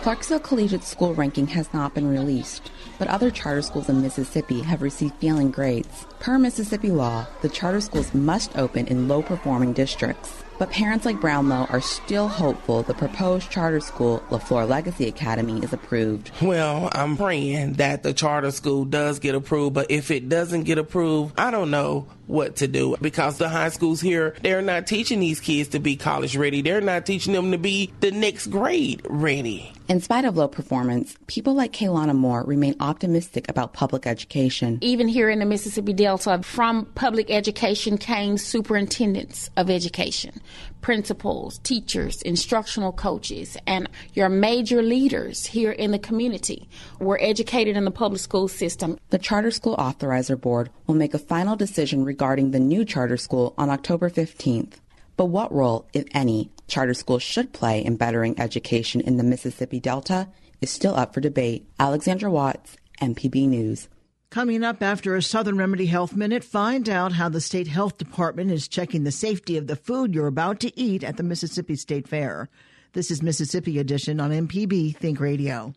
Clarksdale 0.03 0.43
Collegiate 0.43 0.85
School 0.85 1.15
ranking 1.15 1.49
has 1.49 1.73
not 1.73 1.95
been 1.95 2.09
released 2.09 2.71
but 2.99 3.09
other 3.09 3.31
charter 3.31 3.63
schools 3.63 3.89
in 3.89 4.03
Mississippi 4.03 4.61
have 4.61 4.83
received 4.83 5.15
failing 5.21 5.51
grades. 5.51 6.07
Per 6.19 6.39
Mississippi 6.39 6.91
law, 6.91 7.27
the 7.43 7.49
charter 7.49 7.81
schools 7.81 8.13
must 8.13 8.57
open 8.59 8.87
in 8.89 9.09
low 9.09 9.23
performing 9.23 9.73
districts. 9.73 10.43
But 10.59 10.71
parents 10.71 11.07
like 11.07 11.21
Brownlow 11.21 11.67
are 11.71 11.81
still 11.81 12.27
hopeful 12.27 12.83
the 12.83 12.95
proposed 12.95 13.51
charter 13.51 13.81
school, 13.81 14.23
LeFlore 14.31 14.69
Legacy 14.69 15.07
Academy, 15.07 15.63
is 15.63 15.73
approved. 15.73 16.33
Well, 16.43 16.89
I'm 16.93 17.17
praying 17.17 17.75
that 17.75 18.03
the 18.03 18.13
charter 18.13 18.51
school 18.51 18.85
does 18.85 19.21
get 19.21 19.35
approved, 19.35 19.75
but 19.75 19.91
if 19.91 20.11
it 20.11 20.29
doesn't 20.29 20.65
get 20.65 20.79
approved, 20.79 21.39
I 21.39 21.51
don't 21.51 21.71
know 21.71 22.09
what 22.27 22.57
to 22.57 22.69
do 22.69 22.97
because 23.01 23.39
the 23.39 23.49
high 23.49 23.71
schools 23.71 24.01
here, 24.01 24.35
they're 24.43 24.63
not 24.63 24.87
teaching 24.87 25.21
these 25.21 25.41
kids 25.41 25.71
to 25.71 25.79
be 25.79 25.97
college 25.97 26.37
ready. 26.37 26.61
They're 26.61 26.81
not 26.81 27.07
teaching 27.07 27.33
them 27.33 27.53
to 27.53 27.59
be 27.59 27.93
the 28.01 28.11
next 28.11 28.49
grade 28.49 29.03
ready. 29.09 29.73
In 29.89 30.03
spite 30.03 30.27
of 30.27 30.37
low 30.37 30.49
performance, 30.49 31.17
people 31.29 31.55
like 31.55 31.73
Kaylana 31.73 32.15
Moore 32.15 32.45
remain 32.45 32.77
optimistic 32.79 33.49
about 33.49 33.73
public 33.73 34.07
education. 34.07 34.79
Even 34.83 35.09
here 35.09 35.31
in 35.31 35.39
the 35.39 35.47
Mississippi 35.47 35.95
Delta, 35.95 36.43
from 36.43 36.85
public 36.95 37.31
education 37.31 37.97
came 37.97 38.37
superintendents 38.37 39.49
of 39.57 39.71
education, 39.71 40.43
principals, 40.81 41.59
teachers, 41.59 42.23
instructional 42.23 42.93
coaches, 42.93 43.57
and 43.67 43.89
your 44.15 44.29
major 44.29 44.83
leaders 44.83 45.47
here 45.47 45.73
in 45.73 45.91
the 45.91 45.99
community 45.99 46.69
were 46.99 47.19
educated 47.21 47.77
in 47.77 47.85
the 47.85 47.91
public 47.91 48.21
school 48.21 48.49
system. 48.49 48.99
The 49.11 49.19
Charter 49.19 49.51
School 49.51 49.77
Authorizer 49.77 50.41
Board 50.41 50.71
will 50.87 50.95
make 50.95 51.15
a 51.15 51.19
final 51.19 51.57
decision 51.57 52.05
regarding 52.05 52.51
the 52.51 52.61
new 52.61 52.85
charter 52.85 53.17
school 53.17 53.55
on 53.59 53.71
October 53.71 54.11
15th. 54.11 54.75
But 55.17 55.27
what 55.27 55.53
role, 55.53 55.89
if 55.93 56.05
any, 56.13 56.51
charter 56.69 56.95
schools 56.95 57.23
should 57.23 57.53
play 57.53 57.85
in 57.85 57.97
bettering 57.97 58.39
education 58.39 59.01
in 59.01 59.17
the 59.17 59.25
Mississippi 59.25 59.81
Delta 59.81 60.29
is 60.61 60.71
still 60.71 60.95
up 60.95 61.15
for 61.15 61.21
debate. 61.21 61.67
Alexandra 61.79 62.31
Watts, 62.31 62.77
MPB 63.01 63.49
News. 63.49 63.89
Coming 64.31 64.63
up 64.63 64.83
after 64.83 65.17
a 65.17 65.23
Southern 65.23 65.57
Remedy 65.57 65.87
Health 65.87 66.15
Minute, 66.15 66.45
find 66.45 66.87
out 66.91 67.13
how 67.13 67.31
the 67.31 67.41
state 67.41 67.67
health 67.67 67.97
department 67.97 68.51
is 68.51 68.69
checking 68.69 69.05
the 69.05 69.11
safety 69.11 69.57
of 69.57 69.67
the 69.67 69.75
food 69.75 70.15
you're 70.15 70.27
about 70.27 70.61
to 70.61 70.79
eat 70.79 71.03
at 71.03 71.17
the 71.17 71.23
Mississippi 71.23 71.77
State 71.77 72.07
Fair. 72.07 72.51
This 72.93 73.11
is 73.11 73.23
Mississippi 73.23 73.79
Edition 73.79 74.21
on 74.21 74.31
MPB 74.31 74.99
Think 74.99 75.19
Radio. 75.19 75.73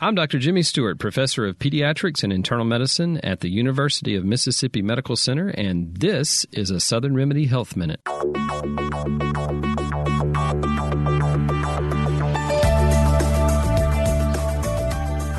I'm 0.00 0.14
Dr. 0.14 0.38
Jimmy 0.38 0.62
Stewart, 0.62 0.98
professor 0.98 1.46
of 1.46 1.58
pediatrics 1.58 2.24
and 2.24 2.32
internal 2.32 2.64
medicine 2.64 3.18
at 3.18 3.40
the 3.40 3.50
University 3.50 4.16
of 4.16 4.24
Mississippi 4.24 4.80
Medical 4.80 5.16
Center, 5.16 5.48
and 5.48 5.94
this 5.94 6.46
is 6.52 6.70
a 6.70 6.80
Southern 6.80 7.14
Remedy 7.14 7.44
Health 7.44 7.76
Minute. 7.76 8.00
All 8.06 8.24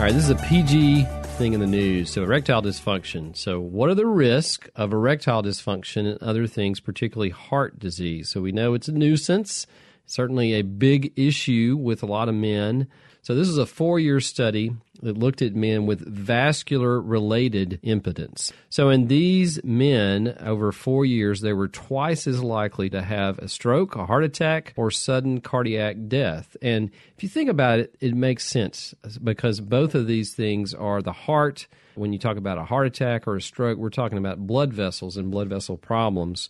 right, 0.05 0.13
this 0.13 0.25
is 0.25 0.29
a 0.29 0.35
PG 0.35 1.07
thing 1.39 1.53
in 1.53 1.61
the 1.61 1.67
news. 1.67 2.11
So, 2.11 2.23
erectile 2.23 2.61
dysfunction. 2.61 3.33
So, 3.33 3.61
what 3.61 3.89
are 3.89 3.95
the 3.95 4.05
risks 4.05 4.67
of 4.75 4.91
erectile 4.91 5.41
dysfunction 5.41 6.05
and 6.05 6.21
other 6.21 6.47
things, 6.47 6.81
particularly 6.81 7.29
heart 7.29 7.79
disease? 7.79 8.27
So, 8.27 8.41
we 8.41 8.51
know 8.51 8.73
it's 8.73 8.89
a 8.89 8.91
nuisance, 8.91 9.65
certainly 10.05 10.51
a 10.51 10.63
big 10.63 11.13
issue 11.15 11.77
with 11.79 12.03
a 12.03 12.05
lot 12.05 12.27
of 12.27 12.35
men. 12.35 12.89
So, 13.21 13.35
this 13.35 13.47
is 13.47 13.57
a 13.57 13.65
four 13.65 13.99
year 13.99 14.19
study 14.19 14.71
that 15.01 15.17
looked 15.17 15.41
at 15.41 15.55
men 15.55 15.85
with 15.85 16.05
vascular 16.07 17.01
related 17.01 17.79
impotence. 17.83 18.51
So, 18.69 18.89
in 18.89 19.07
these 19.07 19.63
men, 19.63 20.35
over 20.39 20.71
four 20.71 21.05
years, 21.05 21.41
they 21.41 21.53
were 21.53 21.67
twice 21.67 22.27
as 22.27 22.43
likely 22.43 22.89
to 22.89 23.01
have 23.01 23.39
a 23.39 23.47
stroke, 23.47 23.95
a 23.95 24.05
heart 24.05 24.23
attack, 24.23 24.73
or 24.75 24.91
sudden 24.91 25.41
cardiac 25.41 25.95
death. 26.07 26.55
And 26.61 26.91
if 27.15 27.23
you 27.23 27.29
think 27.29 27.49
about 27.49 27.79
it, 27.79 27.95
it 27.99 28.13
makes 28.13 28.45
sense 28.45 28.93
because 29.23 29.59
both 29.61 29.95
of 29.95 30.07
these 30.07 30.33
things 30.33 30.73
are 30.73 31.01
the 31.01 31.13
heart. 31.13 31.67
When 31.95 32.13
you 32.13 32.19
talk 32.19 32.37
about 32.37 32.57
a 32.57 32.63
heart 32.63 32.87
attack 32.87 33.27
or 33.27 33.35
a 33.35 33.41
stroke, 33.41 33.77
we're 33.77 33.89
talking 33.89 34.17
about 34.17 34.47
blood 34.47 34.73
vessels 34.73 35.17
and 35.17 35.31
blood 35.31 35.49
vessel 35.49 35.77
problems. 35.77 36.49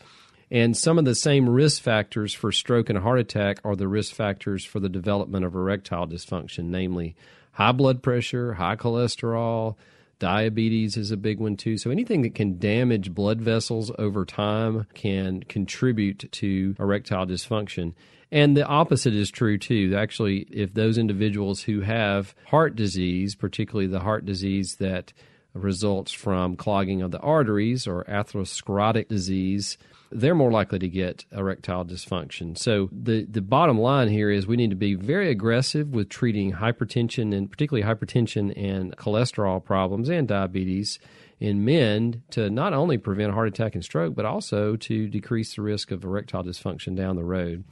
And 0.51 0.75
some 0.75 0.97
of 0.97 1.05
the 1.05 1.15
same 1.15 1.47
risk 1.47 1.81
factors 1.81 2.33
for 2.33 2.51
stroke 2.51 2.89
and 2.89 2.99
heart 2.99 3.19
attack 3.19 3.59
are 3.63 3.75
the 3.75 3.87
risk 3.87 4.13
factors 4.13 4.65
for 4.65 4.79
the 4.79 4.89
development 4.89 5.45
of 5.45 5.53
erectile 5.53 6.07
dysfunction, 6.07 6.65
namely 6.65 7.15
high 7.51 7.71
blood 7.71 8.01
pressure, 8.01 8.53
high 8.53 8.75
cholesterol, 8.75 9.75
diabetes 10.19 10.97
is 10.97 11.11
a 11.11 11.17
big 11.17 11.39
one 11.39 11.55
too. 11.55 11.77
So 11.77 11.89
anything 11.89 12.21
that 12.21 12.35
can 12.35 12.59
damage 12.59 13.13
blood 13.13 13.41
vessels 13.41 13.91
over 13.97 14.25
time 14.25 14.85
can 14.93 15.43
contribute 15.43 16.31
to 16.31 16.75
erectile 16.79 17.25
dysfunction. 17.25 17.93
And 18.31 18.55
the 18.55 18.65
opposite 18.65 19.15
is 19.15 19.31
true 19.31 19.57
too. 19.57 19.95
Actually, 19.95 20.47
if 20.51 20.73
those 20.73 20.97
individuals 20.97 21.63
who 21.63 21.81
have 21.81 22.35
heart 22.47 22.75
disease, 22.75 23.33
particularly 23.33 23.87
the 23.87 24.01
heart 24.01 24.25
disease 24.25 24.75
that 24.75 25.13
results 25.53 26.11
from 26.11 26.55
clogging 26.55 27.01
of 27.01 27.11
the 27.11 27.19
arteries 27.19 27.87
or 27.87 28.03
atherosclerotic 28.03 29.07
disease, 29.07 29.77
they're 30.11 30.35
more 30.35 30.51
likely 30.51 30.79
to 30.79 30.89
get 30.89 31.25
erectile 31.31 31.85
dysfunction. 31.85 32.57
So 32.57 32.89
the 32.91 33.25
the 33.25 33.41
bottom 33.41 33.79
line 33.79 34.07
here 34.09 34.29
is 34.29 34.47
we 34.47 34.57
need 34.57 34.69
to 34.71 34.75
be 34.75 34.95
very 34.95 35.29
aggressive 35.29 35.89
with 35.89 36.09
treating 36.09 36.53
hypertension 36.53 37.35
and 37.35 37.49
particularly 37.49 37.87
hypertension 37.87 38.53
and 38.55 38.95
cholesterol 38.97 39.63
problems 39.63 40.09
and 40.09 40.27
diabetes 40.27 40.99
in 41.39 41.63
men 41.63 42.21
to 42.31 42.49
not 42.49 42.73
only 42.73 42.97
prevent 42.97 43.33
heart 43.33 43.47
attack 43.47 43.75
and 43.75 43.83
stroke 43.83 44.15
but 44.15 44.25
also 44.25 44.75
to 44.75 45.07
decrease 45.07 45.55
the 45.55 45.61
risk 45.61 45.91
of 45.91 46.03
erectile 46.03 46.43
dysfunction 46.43 46.95
down 46.95 47.15
the 47.15 47.23
road. 47.23 47.63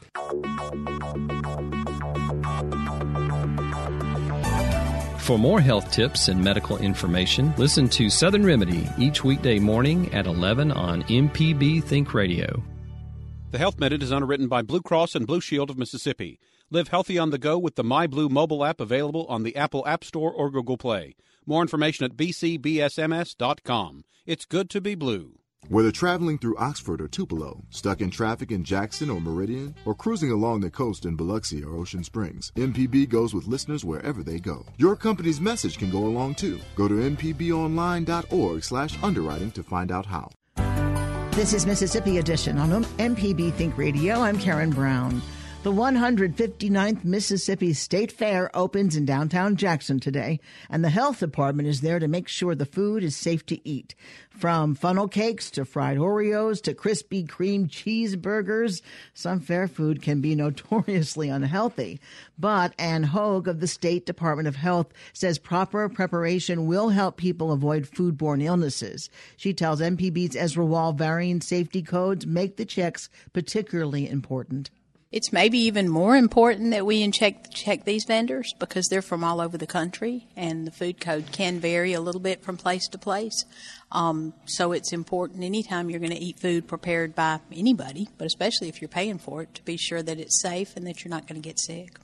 For 5.28 5.38
more 5.38 5.60
health 5.60 5.92
tips 5.92 6.30
and 6.30 6.42
medical 6.42 6.78
information, 6.78 7.54
listen 7.58 7.90
to 7.90 8.10
Southern 8.10 8.46
Remedy 8.46 8.88
each 8.98 9.26
weekday 9.26 9.60
morning 9.60 10.14
at 10.14 10.26
11 10.26 10.72
on 10.72 11.04
MPB 11.04 11.84
Think 11.84 12.14
Radio. 12.14 12.64
The 13.52 13.58
Health 13.58 13.78
Minute 13.78 14.02
is 14.02 14.14
underwritten 14.14 14.48
by 14.48 14.62
Blue 14.62 14.82
Cross 14.82 15.16
and 15.16 15.28
Blue 15.28 15.42
Shield 15.42 15.70
of 15.70 15.78
Mississippi. 15.78 16.40
Live 16.70 16.88
healthy 16.88 17.18
on 17.18 17.32
the 17.32 17.38
go 17.38 17.58
with 17.58 17.76
the 17.76 17.84
MyBlue 17.84 18.30
mobile 18.30 18.64
app 18.64 18.80
available 18.80 19.26
on 19.26 19.44
the 19.44 19.58
Apple 19.58 19.86
App 19.86 20.06
Store 20.06 20.32
or 20.32 20.50
Google 20.50 20.78
Play. 20.78 21.18
More 21.46 21.62
information 21.62 22.06
at 22.06 22.16
bcbsms.com. 22.16 24.06
It's 24.26 24.46
good 24.46 24.70
to 24.70 24.80
be 24.80 24.96
blue. 24.96 25.40
Whether 25.70 25.92
traveling 25.92 26.38
through 26.38 26.56
Oxford 26.58 27.02
or 27.02 27.10
Tupelo, 27.10 27.62
stuck 27.72 28.00
in 28.00 28.10
traffic 28.10 28.52
in 28.54 28.64
Jackson 28.64 29.10
or 29.10 29.20
Meridian, 29.20 29.76
or 29.84 29.94
cruising 29.94 30.32
along 30.32 30.62
the 30.62 30.72
coast 30.72 31.06
in 31.06 31.18
Biloxi 31.18 31.62
or 31.62 31.76
Ocean 31.76 32.06
Springs, 32.06 32.54
MPB 32.56 33.10
goes 33.10 33.34
with 33.34 33.48
listeners 33.48 33.84
wherever 33.84 34.24
they 34.24 34.40
go. 34.40 34.66
Your 34.78 34.96
company's 34.96 35.42
message 35.42 35.78
can 35.78 35.92
go 35.92 36.06
along 36.06 36.36
too. 36.36 36.62
Go 36.78 36.88
to 36.88 36.94
mpbonline.org 36.96 38.64
slash 38.64 38.98
underwriting 39.04 39.52
to 39.52 39.64
find 39.64 39.92
out 39.92 40.06
how. 40.06 40.30
This 41.32 41.54
is 41.54 41.66
Mississippi 41.66 42.18
Edition 42.18 42.58
on 42.58 42.86
MPB 42.86 43.54
Think 43.54 43.78
Radio. 43.78 44.22
I'm 44.22 44.40
Karen 44.40 44.70
Brown. 44.70 45.22
The 45.68 45.74
159th 45.74 47.04
Mississippi 47.04 47.74
State 47.74 48.10
Fair 48.10 48.50
opens 48.56 48.96
in 48.96 49.04
downtown 49.04 49.58
Jackson 49.58 50.00
today, 50.00 50.40
and 50.70 50.82
the 50.82 50.90
health 50.90 51.20
department 51.20 51.68
is 51.68 51.82
there 51.82 52.00
to 52.00 52.08
make 52.08 52.30
sure 52.30 52.56
the 52.56 52.66
food 52.66 53.04
is 53.04 53.18
safe 53.18 53.46
to 53.48 53.68
eat. 53.68 53.94
From 54.30 54.76
funnel 54.76 55.10
cakes 55.10 55.52
to 55.52 55.66
fried 55.66 55.98
Oreos 55.98 56.62
to 56.62 56.74
Krispy 56.74 57.28
Kreme 57.28 57.68
cheeseburgers, 57.68 58.82
some 59.14 59.42
fair 59.42 59.68
food 59.68 60.02
can 60.02 60.22
be 60.22 60.36
notoriously 60.38 61.28
unhealthy. 61.28 62.00
But 62.40 62.74
Ann 62.80 63.04
Hogue 63.04 63.50
of 63.50 63.60
the 63.60 63.68
State 63.68 64.06
Department 64.06 64.48
of 64.48 64.56
Health 64.56 64.94
says 65.12 65.38
proper 65.38 65.90
preparation 65.90 66.68
will 66.68 66.88
help 66.88 67.18
people 67.18 67.52
avoid 67.52 67.92
foodborne 67.92 68.42
illnesses. 68.42 69.10
She 69.36 69.54
tells 69.54 69.82
MPB's 69.82 70.38
Ezra 70.38 70.66
Wall 70.66 70.94
varying 70.94 71.42
safety 71.42 71.82
codes 71.82 72.26
make 72.26 72.56
the 72.56 72.64
checks 72.64 73.10
particularly 73.34 74.10
important. 74.10 74.70
It's 75.10 75.32
maybe 75.32 75.58
even 75.60 75.88
more 75.88 76.18
important 76.18 76.72
that 76.72 76.86
we 76.86 77.10
check 77.12 77.50
check 77.52 77.86
these 77.86 78.04
vendors 78.04 78.54
because 78.60 78.88
they're 78.88 79.02
from 79.02 79.24
all 79.24 79.40
over 79.40 79.58
the 79.58 79.66
country, 79.66 80.28
and 80.36 80.68
the 80.68 80.72
food 80.72 81.00
code 81.00 81.32
can 81.32 81.62
vary 81.62 81.94
a 81.94 82.02
little 82.02 82.20
bit 82.20 82.44
from 82.44 82.58
place 82.58 82.90
to 82.90 82.98
place. 82.98 83.46
Um, 83.90 84.34
so 84.46 84.74
it's 84.74 84.92
important 84.92 85.46
anytime 85.46 85.90
you're 85.90 86.02
going 86.02 86.12
to 86.12 86.18
eat 86.18 86.40
food 86.40 86.68
prepared 86.68 87.16
by 87.16 87.40
anybody, 87.54 88.10
but 88.18 88.28
especially 88.28 88.68
if 88.68 88.82
you're 88.82 88.90
paying 88.90 89.18
for 89.18 89.44
it, 89.44 89.56
to 89.56 89.64
be 89.64 89.78
sure 89.78 90.04
that 90.04 90.20
it's 90.20 90.42
safe 90.42 90.76
and 90.76 90.86
that 90.86 91.06
you're 91.06 91.10
not 91.10 91.26
going 91.26 91.42
to 91.42 91.48
get 91.48 91.58
sick. 91.58 92.00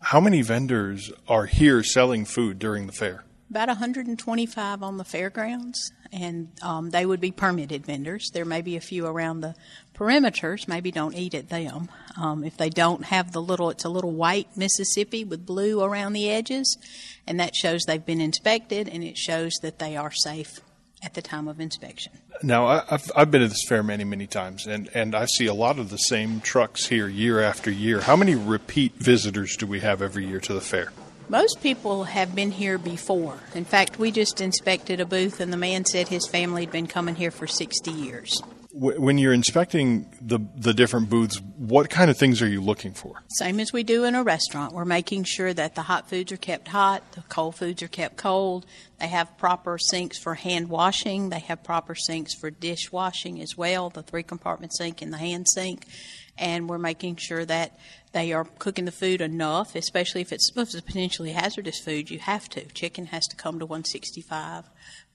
How 0.00 0.20
many 0.20 0.42
vendors 0.42 1.10
are 1.26 1.46
here 1.46 1.82
selling 1.82 2.24
food 2.24 2.60
during 2.60 2.86
the 2.86 2.92
fair? 2.92 3.24
About 3.50 3.68
125 3.68 4.82
on 4.82 4.98
the 4.98 5.04
fairgrounds, 5.04 5.92
and 6.12 6.48
um, 6.60 6.90
they 6.90 7.06
would 7.06 7.20
be 7.20 7.30
permitted 7.30 7.86
vendors. 7.86 8.30
There 8.34 8.44
may 8.44 8.60
be 8.60 8.76
a 8.76 8.80
few 8.80 9.06
around 9.06 9.40
the 9.40 9.54
perimeters. 9.94 10.68
Maybe 10.68 10.90
don't 10.90 11.14
eat 11.14 11.32
at 11.32 11.48
them. 11.48 11.88
Um, 12.20 12.44
if 12.44 12.58
they 12.58 12.68
don't 12.68 13.06
have 13.06 13.32
the 13.32 13.40
little, 13.40 13.70
it's 13.70 13.86
a 13.86 13.88
little 13.88 14.10
white 14.10 14.54
Mississippi 14.54 15.24
with 15.24 15.46
blue 15.46 15.80
around 15.80 16.12
the 16.12 16.28
edges, 16.30 16.76
and 17.26 17.40
that 17.40 17.54
shows 17.54 17.84
they've 17.84 18.04
been 18.04 18.20
inspected, 18.20 18.86
and 18.86 19.02
it 19.02 19.16
shows 19.16 19.54
that 19.62 19.78
they 19.78 19.96
are 19.96 20.12
safe 20.12 20.60
at 21.02 21.14
the 21.14 21.22
time 21.22 21.48
of 21.48 21.58
inspection. 21.58 22.12
Now, 22.42 22.66
I've, 22.66 23.10
I've 23.16 23.30
been 23.30 23.40
to 23.40 23.48
this 23.48 23.64
fair 23.66 23.82
many, 23.82 24.04
many 24.04 24.26
times, 24.26 24.66
and, 24.66 24.90
and 24.94 25.14
I 25.14 25.24
see 25.24 25.46
a 25.46 25.54
lot 25.54 25.78
of 25.78 25.88
the 25.88 25.96
same 25.96 26.40
trucks 26.40 26.86
here 26.86 27.08
year 27.08 27.40
after 27.40 27.70
year. 27.70 28.02
How 28.02 28.16
many 28.16 28.34
repeat 28.34 28.94
visitors 28.96 29.56
do 29.56 29.66
we 29.66 29.80
have 29.80 30.02
every 30.02 30.26
year 30.26 30.40
to 30.40 30.52
the 30.52 30.60
fair? 30.60 30.92
Most 31.30 31.60
people 31.60 32.04
have 32.04 32.34
been 32.34 32.50
here 32.50 32.78
before. 32.78 33.38
In 33.54 33.66
fact, 33.66 33.98
we 33.98 34.10
just 34.10 34.40
inspected 34.40 34.98
a 34.98 35.04
booth, 35.04 35.40
and 35.40 35.52
the 35.52 35.58
man 35.58 35.84
said 35.84 36.08
his 36.08 36.26
family 36.26 36.62
had 36.64 36.72
been 36.72 36.86
coming 36.86 37.16
here 37.16 37.30
for 37.30 37.46
60 37.46 37.90
years. 37.90 38.42
When 38.72 39.18
you're 39.18 39.32
inspecting 39.32 40.08
the 40.20 40.38
the 40.56 40.72
different 40.72 41.10
booths, 41.10 41.40
what 41.56 41.90
kind 41.90 42.10
of 42.10 42.16
things 42.16 42.40
are 42.40 42.48
you 42.48 42.62
looking 42.62 42.92
for? 42.92 43.22
Same 43.28 43.60
as 43.60 43.72
we 43.72 43.82
do 43.82 44.04
in 44.04 44.14
a 44.14 44.22
restaurant. 44.22 44.72
We're 44.72 44.84
making 44.84 45.24
sure 45.24 45.52
that 45.52 45.74
the 45.74 45.82
hot 45.82 46.08
foods 46.08 46.30
are 46.32 46.36
kept 46.36 46.68
hot, 46.68 47.02
the 47.12 47.22
cold 47.22 47.56
foods 47.56 47.82
are 47.82 47.88
kept 47.88 48.16
cold. 48.16 48.66
They 49.00 49.08
have 49.08 49.36
proper 49.36 49.78
sinks 49.78 50.18
for 50.18 50.34
hand 50.34 50.68
washing. 50.68 51.30
They 51.30 51.40
have 51.40 51.64
proper 51.64 51.94
sinks 51.94 52.34
for 52.34 52.50
dish 52.50 52.92
washing 52.92 53.40
as 53.40 53.56
well, 53.56 53.90
the 53.90 54.02
three 54.02 54.22
compartment 54.22 54.74
sink 54.76 55.02
and 55.02 55.12
the 55.12 55.18
hand 55.18 55.46
sink. 55.48 55.84
And 56.36 56.68
we're 56.68 56.78
making 56.78 57.16
sure 57.16 57.44
that 57.44 57.76
they 58.12 58.32
are 58.32 58.44
cooking 58.58 58.84
the 58.84 58.92
food 58.92 59.20
enough, 59.20 59.74
especially 59.74 60.20
if 60.20 60.32
it's, 60.32 60.50
if 60.54 60.74
it's 60.74 60.80
potentially 60.80 61.32
hazardous 61.32 61.80
food. 61.80 62.10
You 62.10 62.18
have 62.18 62.48
to. 62.50 62.64
Chicken 62.66 63.06
has 63.06 63.26
to 63.28 63.36
come 63.36 63.58
to 63.58 63.66
165, 63.66 64.64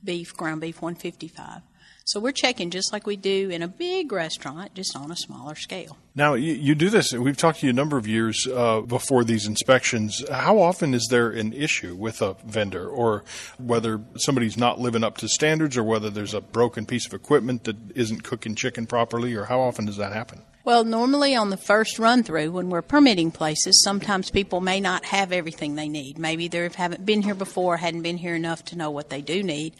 beef, 0.03 0.35
ground 0.35 0.61
beef 0.61 0.81
155. 0.81 1.61
So 2.05 2.19
we're 2.19 2.33
checking 2.33 2.69
just 2.69 2.91
like 2.91 3.07
we 3.07 3.15
do 3.15 3.49
in 3.49 3.61
a 3.61 3.67
big 3.67 4.11
restaurant, 4.11 4.73
just 4.73 4.95
on 4.95 5.09
a 5.09 5.15
smaller 5.15 5.55
scale. 5.55 5.97
Now, 6.15 6.33
you, 6.33 6.53
you 6.53 6.75
do 6.75 6.89
this. 6.89 7.13
We've 7.13 7.37
talked 7.37 7.61
to 7.61 7.65
you 7.65 7.69
a 7.69 7.75
number 7.75 7.97
of 7.97 8.05
years 8.05 8.45
uh, 8.45 8.81
before 8.81 9.23
these 9.23 9.47
inspections. 9.47 10.21
How 10.29 10.59
often 10.59 10.93
is 10.93 11.07
there 11.09 11.29
an 11.29 11.53
issue 11.53 11.95
with 11.95 12.21
a 12.21 12.35
vendor, 12.45 12.87
or 12.87 13.23
whether 13.57 14.01
somebody's 14.17 14.57
not 14.57 14.81
living 14.81 15.03
up 15.03 15.17
to 15.19 15.29
standards, 15.29 15.77
or 15.77 15.83
whether 15.83 16.09
there's 16.09 16.33
a 16.33 16.41
broken 16.41 16.85
piece 16.85 17.05
of 17.05 17.13
equipment 17.13 17.63
that 17.63 17.77
isn't 17.95 18.23
cooking 18.23 18.53
chicken 18.53 18.85
properly, 18.85 19.33
or 19.33 19.45
how 19.45 19.61
often 19.61 19.85
does 19.85 19.97
that 19.97 20.11
happen? 20.11 20.41
Well, 20.65 20.85
normally 20.85 21.35
on 21.35 21.49
the 21.49 21.57
first 21.57 21.99
run 21.99 22.23
through, 22.23 22.51
when 22.51 22.69
we're 22.69 22.81
permitting 22.81 23.31
places, 23.31 23.83
sometimes 23.83 24.31
people 24.31 24.61
may 24.61 24.79
not 24.79 25.03
have 25.03 25.33
everything 25.33 25.75
they 25.75 25.89
need. 25.89 26.17
Maybe 26.17 26.47
they 26.47 26.69
haven't 26.69 27.05
been 27.05 27.21
here 27.21 27.35
before, 27.35 27.75
hadn't 27.75 28.03
been 28.03 28.15
here 28.15 28.33
enough 28.33 28.63
to 28.65 28.77
know 28.77 28.89
what 28.89 29.09
they 29.09 29.21
do 29.21 29.43
need. 29.43 29.75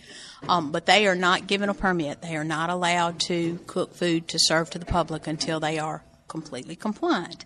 Um, 0.49 0.73
but 0.73 0.85
they 0.85 1.07
are 1.07 1.15
not 1.15 1.47
given 1.47 1.69
a 1.69 1.73
permit. 1.73 2.21
They 2.21 2.35
are 2.35 2.43
not 2.43 2.69
allowed 2.69 3.21
to 3.21 3.59
cook 3.65 3.95
food 3.95 4.27
to 4.27 4.39
serve 4.39 4.71
to 4.71 4.79
the 4.79 4.85
public 4.85 5.25
until 5.25 5.61
they 5.61 5.79
are 5.79 6.03
completely 6.27 6.75
compliant. 6.75 7.45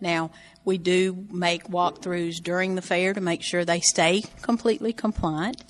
Now, 0.00 0.30
we 0.64 0.78
do 0.78 1.26
make 1.30 1.64
walkthroughs 1.64 2.42
during 2.42 2.74
the 2.74 2.80
fair 2.80 3.12
to 3.12 3.20
make 3.20 3.42
sure 3.42 3.66
they 3.66 3.80
stay 3.80 4.22
completely 4.40 4.94
compliant. 4.94 5.62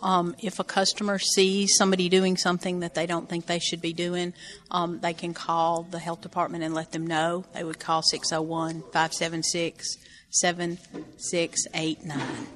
Um, 0.00 0.36
if 0.38 0.58
a 0.58 0.64
customer 0.64 1.18
sees 1.18 1.76
somebody 1.76 2.08
doing 2.08 2.36
something 2.36 2.80
that 2.80 2.94
they 2.94 3.06
don't 3.06 3.28
think 3.28 3.46
they 3.46 3.58
should 3.58 3.80
be 3.80 3.94
doing, 3.94 4.34
um, 4.70 5.00
they 5.00 5.14
can 5.14 5.32
call 5.32 5.84
the 5.84 5.98
health 5.98 6.20
department 6.20 6.64
and 6.64 6.74
let 6.74 6.92
them 6.92 7.06
know. 7.06 7.44
They 7.54 7.64
would 7.64 7.80
call 7.80 8.02
601 8.02 8.82
576 8.92 9.96
7689. 10.30 12.46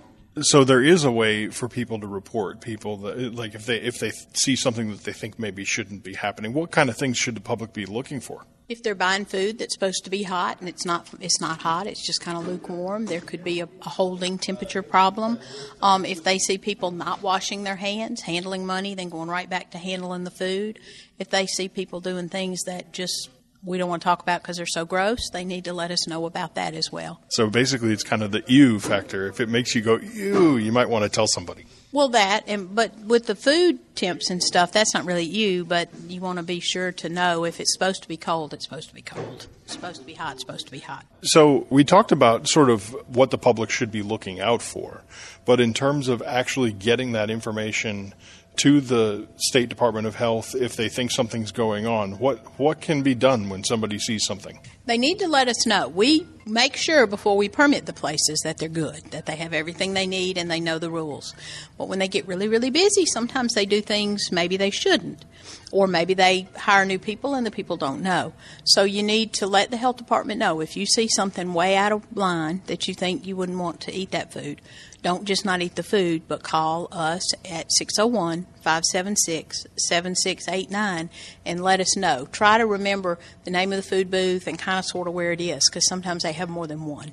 So 0.42 0.64
there 0.64 0.83
is 0.83 1.05
a 1.05 1.11
way 1.11 1.48
for 1.48 1.68
people 1.68 2.00
to 2.00 2.07
report 2.07 2.61
people 2.61 2.98
that, 2.98 3.35
like 3.35 3.55
if 3.55 3.66
they 3.66 3.81
if 3.81 3.98
they 3.98 4.12
see 4.33 4.55
something 4.55 4.90
that 4.90 5.05
they 5.05 5.12
think 5.12 5.38
maybe 5.38 5.64
shouldn't 5.64 6.05
be 6.05 6.14
happening. 6.14 6.53
What 6.53 6.70
kind 6.70 6.88
of 6.88 6.96
things 6.96 7.18
should 7.18 7.35
the 7.35 7.40
public 7.40 7.72
be 7.72 7.87
looking 7.87 8.20
for? 8.20 8.44
If 8.70 8.85
they're 8.85 8.94
buying 8.94 9.24
food 9.24 9.59
that's 9.59 9.74
supposed 9.74 10.04
to 10.04 10.11
be 10.11 10.22
hot 10.22 10.61
and 10.61 10.68
it's 10.68 10.87
not, 10.87 11.09
it's 11.20 11.40
not 11.40 11.61
hot. 11.61 11.88
It's 11.88 12.06
just 12.06 12.20
kind 12.20 12.38
of 12.38 12.46
lukewarm. 12.46 13.06
There 13.06 13.20
could 13.20 13.42
be 13.42 13.59
a, 13.59 13.64
a 13.64 13.88
holding 13.88 14.38
temperature 14.38 14.80
problem. 14.80 15.40
Um, 15.83 16.04
if 16.04 16.22
they 16.22 16.38
see 16.38 16.56
people 16.56 16.92
not 16.92 17.20
washing 17.20 17.64
their 17.64 17.74
hands, 17.74 18.20
handling 18.20 18.64
money, 18.64 18.94
then 18.94 19.09
going 19.09 19.28
right 19.28 19.50
back 19.50 19.72
to 19.72 19.78
handling 19.78 20.22
the 20.22 20.30
food. 20.30 20.78
If 21.18 21.30
they 21.30 21.46
see 21.46 21.68
people 21.68 22.00
doing 22.00 22.28
things 22.28 22.62
that 22.62 22.92
just 22.92 23.28
we 23.64 23.76
don't 23.76 23.90
want 23.90 24.02
to 24.02 24.04
talk 24.04 24.22
about 24.22 24.40
because 24.40 24.56
they're 24.56 24.66
so 24.66 24.85
gross, 24.85 25.30
they 25.30 25.44
need 25.44 25.64
to 25.64 25.72
let 25.72 25.90
us 25.90 26.06
know 26.06 26.24
about 26.24 26.54
that 26.54 26.72
as 26.74 26.92
well. 26.92 27.20
So 27.30 27.50
basically, 27.50 27.92
it's 27.92 28.04
kind 28.04 28.22
of 28.22 28.30
the 28.30 28.44
ew 28.46 28.78
factor. 28.78 29.26
If 29.26 29.40
it 29.40 29.48
makes 29.48 29.74
you 29.74 29.83
go 29.83 29.96
ew, 29.96 30.59
you 30.59 30.70
might 30.70 30.88
want 30.88 31.02
to 31.02 31.09
tell 31.09 31.26
somebody. 31.26 31.64
Well, 31.92 32.11
that 32.11 32.44
and 32.46 32.74
but 32.74 32.96
with 33.00 33.26
the 33.26 33.35
food 33.35 33.96
temps 33.96 34.31
and 34.31 34.42
stuff, 34.42 34.70
that's 34.72 34.94
not 34.94 35.05
really 35.05 35.24
you. 35.24 35.64
But 35.64 35.88
you 36.07 36.20
want 36.20 36.38
to 36.38 36.44
be 36.44 36.61
sure 36.61 36.92
to 36.92 37.09
know 37.09 37.44
if 37.44 37.59
it's 37.59 37.72
supposed 37.72 38.03
to 38.03 38.09
be 38.09 38.16
cold, 38.16 38.55
it's 38.55 38.64
supposed 38.64 38.88
to 38.88 38.94
be 38.94 39.03
cold. 39.03 39.48
It's 39.64 39.72
supposed 39.72 40.00
to 40.00 40.07
be 40.07 40.14
hot, 40.14 40.35
it's 40.35 40.42
supposed 40.42 40.66
to 40.66 40.72
be 40.72 40.79
hot. 40.79 41.05
So 41.22 41.66
we 41.70 41.85
talked 41.85 42.12
about 42.12 42.48
sort 42.48 42.70
of 42.70 42.90
what 43.09 43.31
the 43.31 43.38
public 43.38 43.70
should 43.70 43.90
be 43.90 44.03
looking 44.03 44.40
out 44.40 44.62
for, 44.62 45.03
but 45.44 45.61
in 45.61 45.74
terms 45.74 46.09
of 46.09 46.22
actually 46.22 46.72
getting 46.72 47.12
that 47.12 47.31
information 47.31 48.14
to 48.57 48.81
the 48.81 49.26
State 49.37 49.68
Department 49.68 50.07
of 50.07 50.16
Health 50.16 50.55
if 50.55 50.76
they 50.76 50.88
think 50.88 51.11
something's 51.11 51.50
going 51.53 51.87
on? 51.87 52.18
What 52.18 52.38
what 52.59 52.81
can 52.81 53.03
be 53.03 53.14
done 53.14 53.48
when 53.48 53.64
somebody 53.64 53.98
sees 53.98 54.24
something? 54.24 54.61
They 54.86 54.98
need 54.98 55.18
to 55.18 55.28
let 55.28 55.48
us 55.48 55.66
know. 55.66 55.88
We 55.88 56.26
make 56.46 56.74
sure 56.74 57.06
before 57.06 57.36
we 57.36 57.48
permit 57.48 57.86
the 57.86 57.92
places 57.92 58.40
that 58.44 58.58
they're 58.58 58.68
good, 58.68 59.02
that 59.10 59.26
they 59.26 59.36
have 59.36 59.52
everything 59.52 59.92
they 59.92 60.06
need 60.06 60.36
and 60.36 60.50
they 60.50 60.58
know 60.58 60.78
the 60.78 60.90
rules. 60.90 61.34
But 61.78 61.88
when 61.88 61.98
they 61.98 62.08
get 62.08 62.26
really 62.26 62.48
really 62.48 62.70
busy, 62.70 63.06
sometimes 63.06 63.54
they 63.54 63.66
do 63.66 63.80
things 63.80 64.32
maybe 64.32 64.56
they 64.56 64.70
shouldn't. 64.70 65.24
Or 65.72 65.86
maybe 65.86 66.14
they 66.14 66.48
hire 66.56 66.84
new 66.84 66.98
people 66.98 67.34
and 67.34 67.46
the 67.46 67.50
people 67.50 67.76
don't 67.76 68.02
know. 68.02 68.32
So 68.64 68.82
you 68.84 69.02
need 69.02 69.32
to 69.34 69.46
let 69.46 69.70
the 69.70 69.76
health 69.76 69.98
department 69.98 70.40
know 70.40 70.60
if 70.60 70.76
you 70.76 70.86
see 70.86 71.08
something 71.08 71.54
way 71.54 71.76
out 71.76 71.92
of 71.92 72.16
line 72.16 72.62
that 72.66 72.88
you 72.88 72.94
think 72.94 73.26
you 73.26 73.36
wouldn't 73.36 73.58
want 73.58 73.80
to 73.82 73.92
eat 73.92 74.10
that 74.10 74.32
food 74.32 74.60
don't 75.02 75.24
just 75.24 75.44
not 75.44 75.62
eat 75.62 75.76
the 75.76 75.82
food, 75.82 76.22
but 76.28 76.42
call 76.42 76.88
us 76.92 77.22
at 77.44 77.72
601 77.72 78.46
576 78.62 79.66
7689 79.76 81.10
and 81.44 81.62
let 81.62 81.80
us 81.80 81.96
know. 81.96 82.26
Try 82.30 82.58
to 82.58 82.66
remember 82.66 83.18
the 83.44 83.50
name 83.50 83.72
of 83.72 83.76
the 83.76 83.82
food 83.82 84.10
booth 84.10 84.46
and 84.46 84.58
kind 84.58 84.78
of 84.78 84.84
sort 84.84 85.08
of 85.08 85.14
where 85.14 85.32
it 85.32 85.40
is 85.40 85.68
because 85.68 85.86
sometimes 85.86 86.22
they 86.22 86.32
have 86.32 86.48
more 86.48 86.66
than 86.66 86.84
one. 86.84 87.12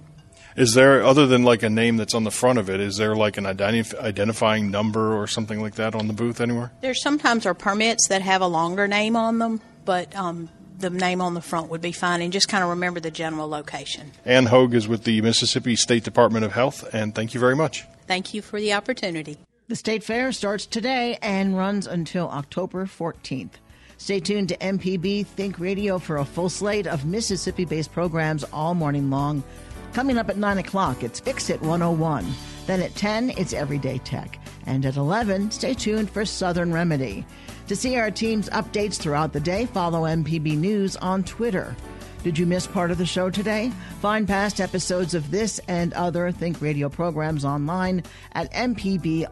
Is 0.55 0.73
there, 0.73 1.03
other 1.03 1.27
than 1.27 1.43
like 1.43 1.61
a 1.61 1.69
name 1.69 1.97
that's 1.97 2.15
on 2.15 2.23
the 2.23 2.31
front 2.31 2.57
of 2.57 2.67
it, 2.67 2.79
is 2.79 2.97
there 2.97 3.15
like 3.15 3.37
an 3.37 3.43
identif- 3.43 3.97
identifying 3.99 4.71
number 4.71 5.15
or 5.15 5.27
something 5.27 5.61
like 5.61 5.75
that 5.75 5.93
on 5.93 6.07
the 6.07 6.13
booth 6.13 6.41
anywhere? 6.41 6.71
There 6.81 6.95
sometimes 6.95 7.45
are 7.45 7.53
permits 7.53 8.07
that 8.07 8.23
have 8.23 8.41
a 8.41 8.47
longer 8.47 8.87
name 8.87 9.15
on 9.15 9.37
them, 9.37 9.61
but 9.85 10.15
um, 10.15 10.49
the 10.79 10.89
name 10.89 11.21
on 11.21 11.35
the 11.35 11.41
front 11.41 11.69
would 11.69 11.81
be 11.81 11.91
fine, 11.91 12.23
and 12.23 12.33
just 12.33 12.49
kind 12.49 12.63
of 12.63 12.71
remember 12.71 12.99
the 12.99 13.11
general 13.11 13.47
location. 13.47 14.11
Ann 14.25 14.47
Hogue 14.47 14.73
is 14.73 14.87
with 14.87 15.03
the 15.03 15.21
Mississippi 15.21 15.75
State 15.75 16.03
Department 16.03 16.43
of 16.43 16.53
Health, 16.53 16.87
and 16.91 17.13
thank 17.13 17.35
you 17.35 17.39
very 17.39 17.55
much. 17.55 17.85
Thank 18.07 18.33
you 18.33 18.41
for 18.41 18.59
the 18.59 18.73
opportunity. 18.73 19.37
The 19.69 19.75
state 19.75 20.01
fair 20.01 20.31
starts 20.31 20.65
today 20.65 21.17
and 21.21 21.57
runs 21.57 21.87
until 21.87 22.29
October 22.29 22.85
14th. 22.85 23.55
Stay 23.97 24.21
tuned 24.21 24.47
to 24.47 24.57
MPB 24.59 25.25
Think 25.25 25.59
Radio 25.59 25.99
for 25.99 26.15
a 26.15 26.25
full 26.25 26.47
slate 26.47 26.87
of 26.87 27.03
Mississippi 27.03 27.65
based 27.65 27.91
programs 27.91 28.45
all 28.53 28.75
morning 28.75 29.09
long. 29.09 29.43
Coming 29.91 30.17
up 30.17 30.29
at 30.29 30.37
9 30.37 30.59
o'clock, 30.59 31.03
it's 31.03 31.19
Fix 31.19 31.49
It 31.49 31.59
101. 31.59 32.25
Then 32.65 32.81
at 32.81 32.95
10, 32.95 33.31
it's 33.31 33.51
Everyday 33.51 33.97
Tech. 33.97 34.39
And 34.65 34.85
at 34.85 34.95
11, 34.95 35.51
stay 35.51 35.73
tuned 35.73 36.09
for 36.09 36.23
Southern 36.23 36.71
Remedy. 36.71 37.25
To 37.67 37.75
see 37.75 37.97
our 37.97 38.09
team's 38.09 38.47
updates 38.51 38.95
throughout 38.95 39.33
the 39.33 39.41
day, 39.41 39.65
follow 39.65 40.03
MPB 40.03 40.55
News 40.57 40.95
on 40.95 41.25
Twitter. 41.25 41.75
Did 42.23 42.37
you 42.37 42.45
miss 42.45 42.67
part 42.67 42.91
of 42.91 42.97
the 42.97 43.05
show 43.05 43.29
today? 43.29 43.71
Find 44.01 44.27
past 44.27 44.59
episodes 44.59 45.13
of 45.13 45.31
this 45.31 45.59
and 45.67 45.93
other 45.93 46.31
Think 46.31 46.61
Radio 46.61 46.89
programs 46.89 47.45
online 47.45 48.03
at 48.33 48.51
mpbonline.org 48.53 49.27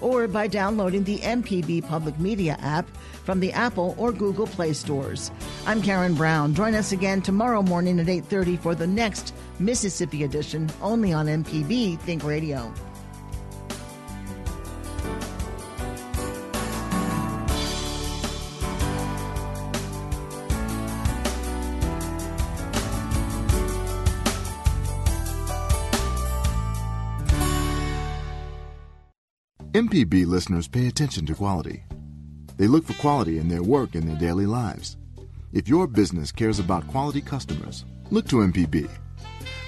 or 0.00 0.28
by 0.28 0.46
downloading 0.46 1.04
the 1.04 1.20
MPB 1.20 1.86
Public 1.88 2.18
Media 2.18 2.58
app 2.60 2.86
from 3.24 3.40
the 3.40 3.52
Apple 3.52 3.94
or 3.98 4.12
Google 4.12 4.46
Play 4.46 4.72
stores. 4.72 5.30
I'm 5.64 5.80
Karen 5.80 6.14
Brown. 6.14 6.54
Join 6.54 6.74
us 6.74 6.92
again 6.92 7.22
tomorrow 7.22 7.62
morning 7.62 8.00
at 8.00 8.08
8:30 8.08 8.56
for 8.58 8.74
the 8.74 8.86
next 8.86 9.32
Mississippi 9.58 10.24
edition 10.24 10.68
only 10.82 11.12
on 11.12 11.26
MPB 11.26 11.98
Think 12.00 12.24
Radio. 12.24 12.72
MPB 29.72 30.26
listeners 30.26 30.68
pay 30.68 30.86
attention 30.86 31.24
to 31.24 31.34
quality. 31.34 31.82
They 32.58 32.66
look 32.66 32.84
for 32.84 32.92
quality 33.00 33.38
in 33.38 33.48
their 33.48 33.62
work 33.62 33.94
and 33.94 34.06
their 34.06 34.18
daily 34.18 34.44
lives. 34.44 34.98
If 35.54 35.66
your 35.66 35.86
business 35.86 36.30
cares 36.30 36.58
about 36.58 36.86
quality 36.88 37.22
customers, 37.22 37.86
look 38.10 38.28
to 38.28 38.42
MPB. 38.42 38.90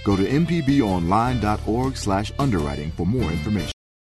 Go 0.05 0.15
to 0.15 0.25
mpbonline.org/underwriting 0.25 2.91
for 2.91 3.07
more 3.07 3.33
information. 3.33 3.74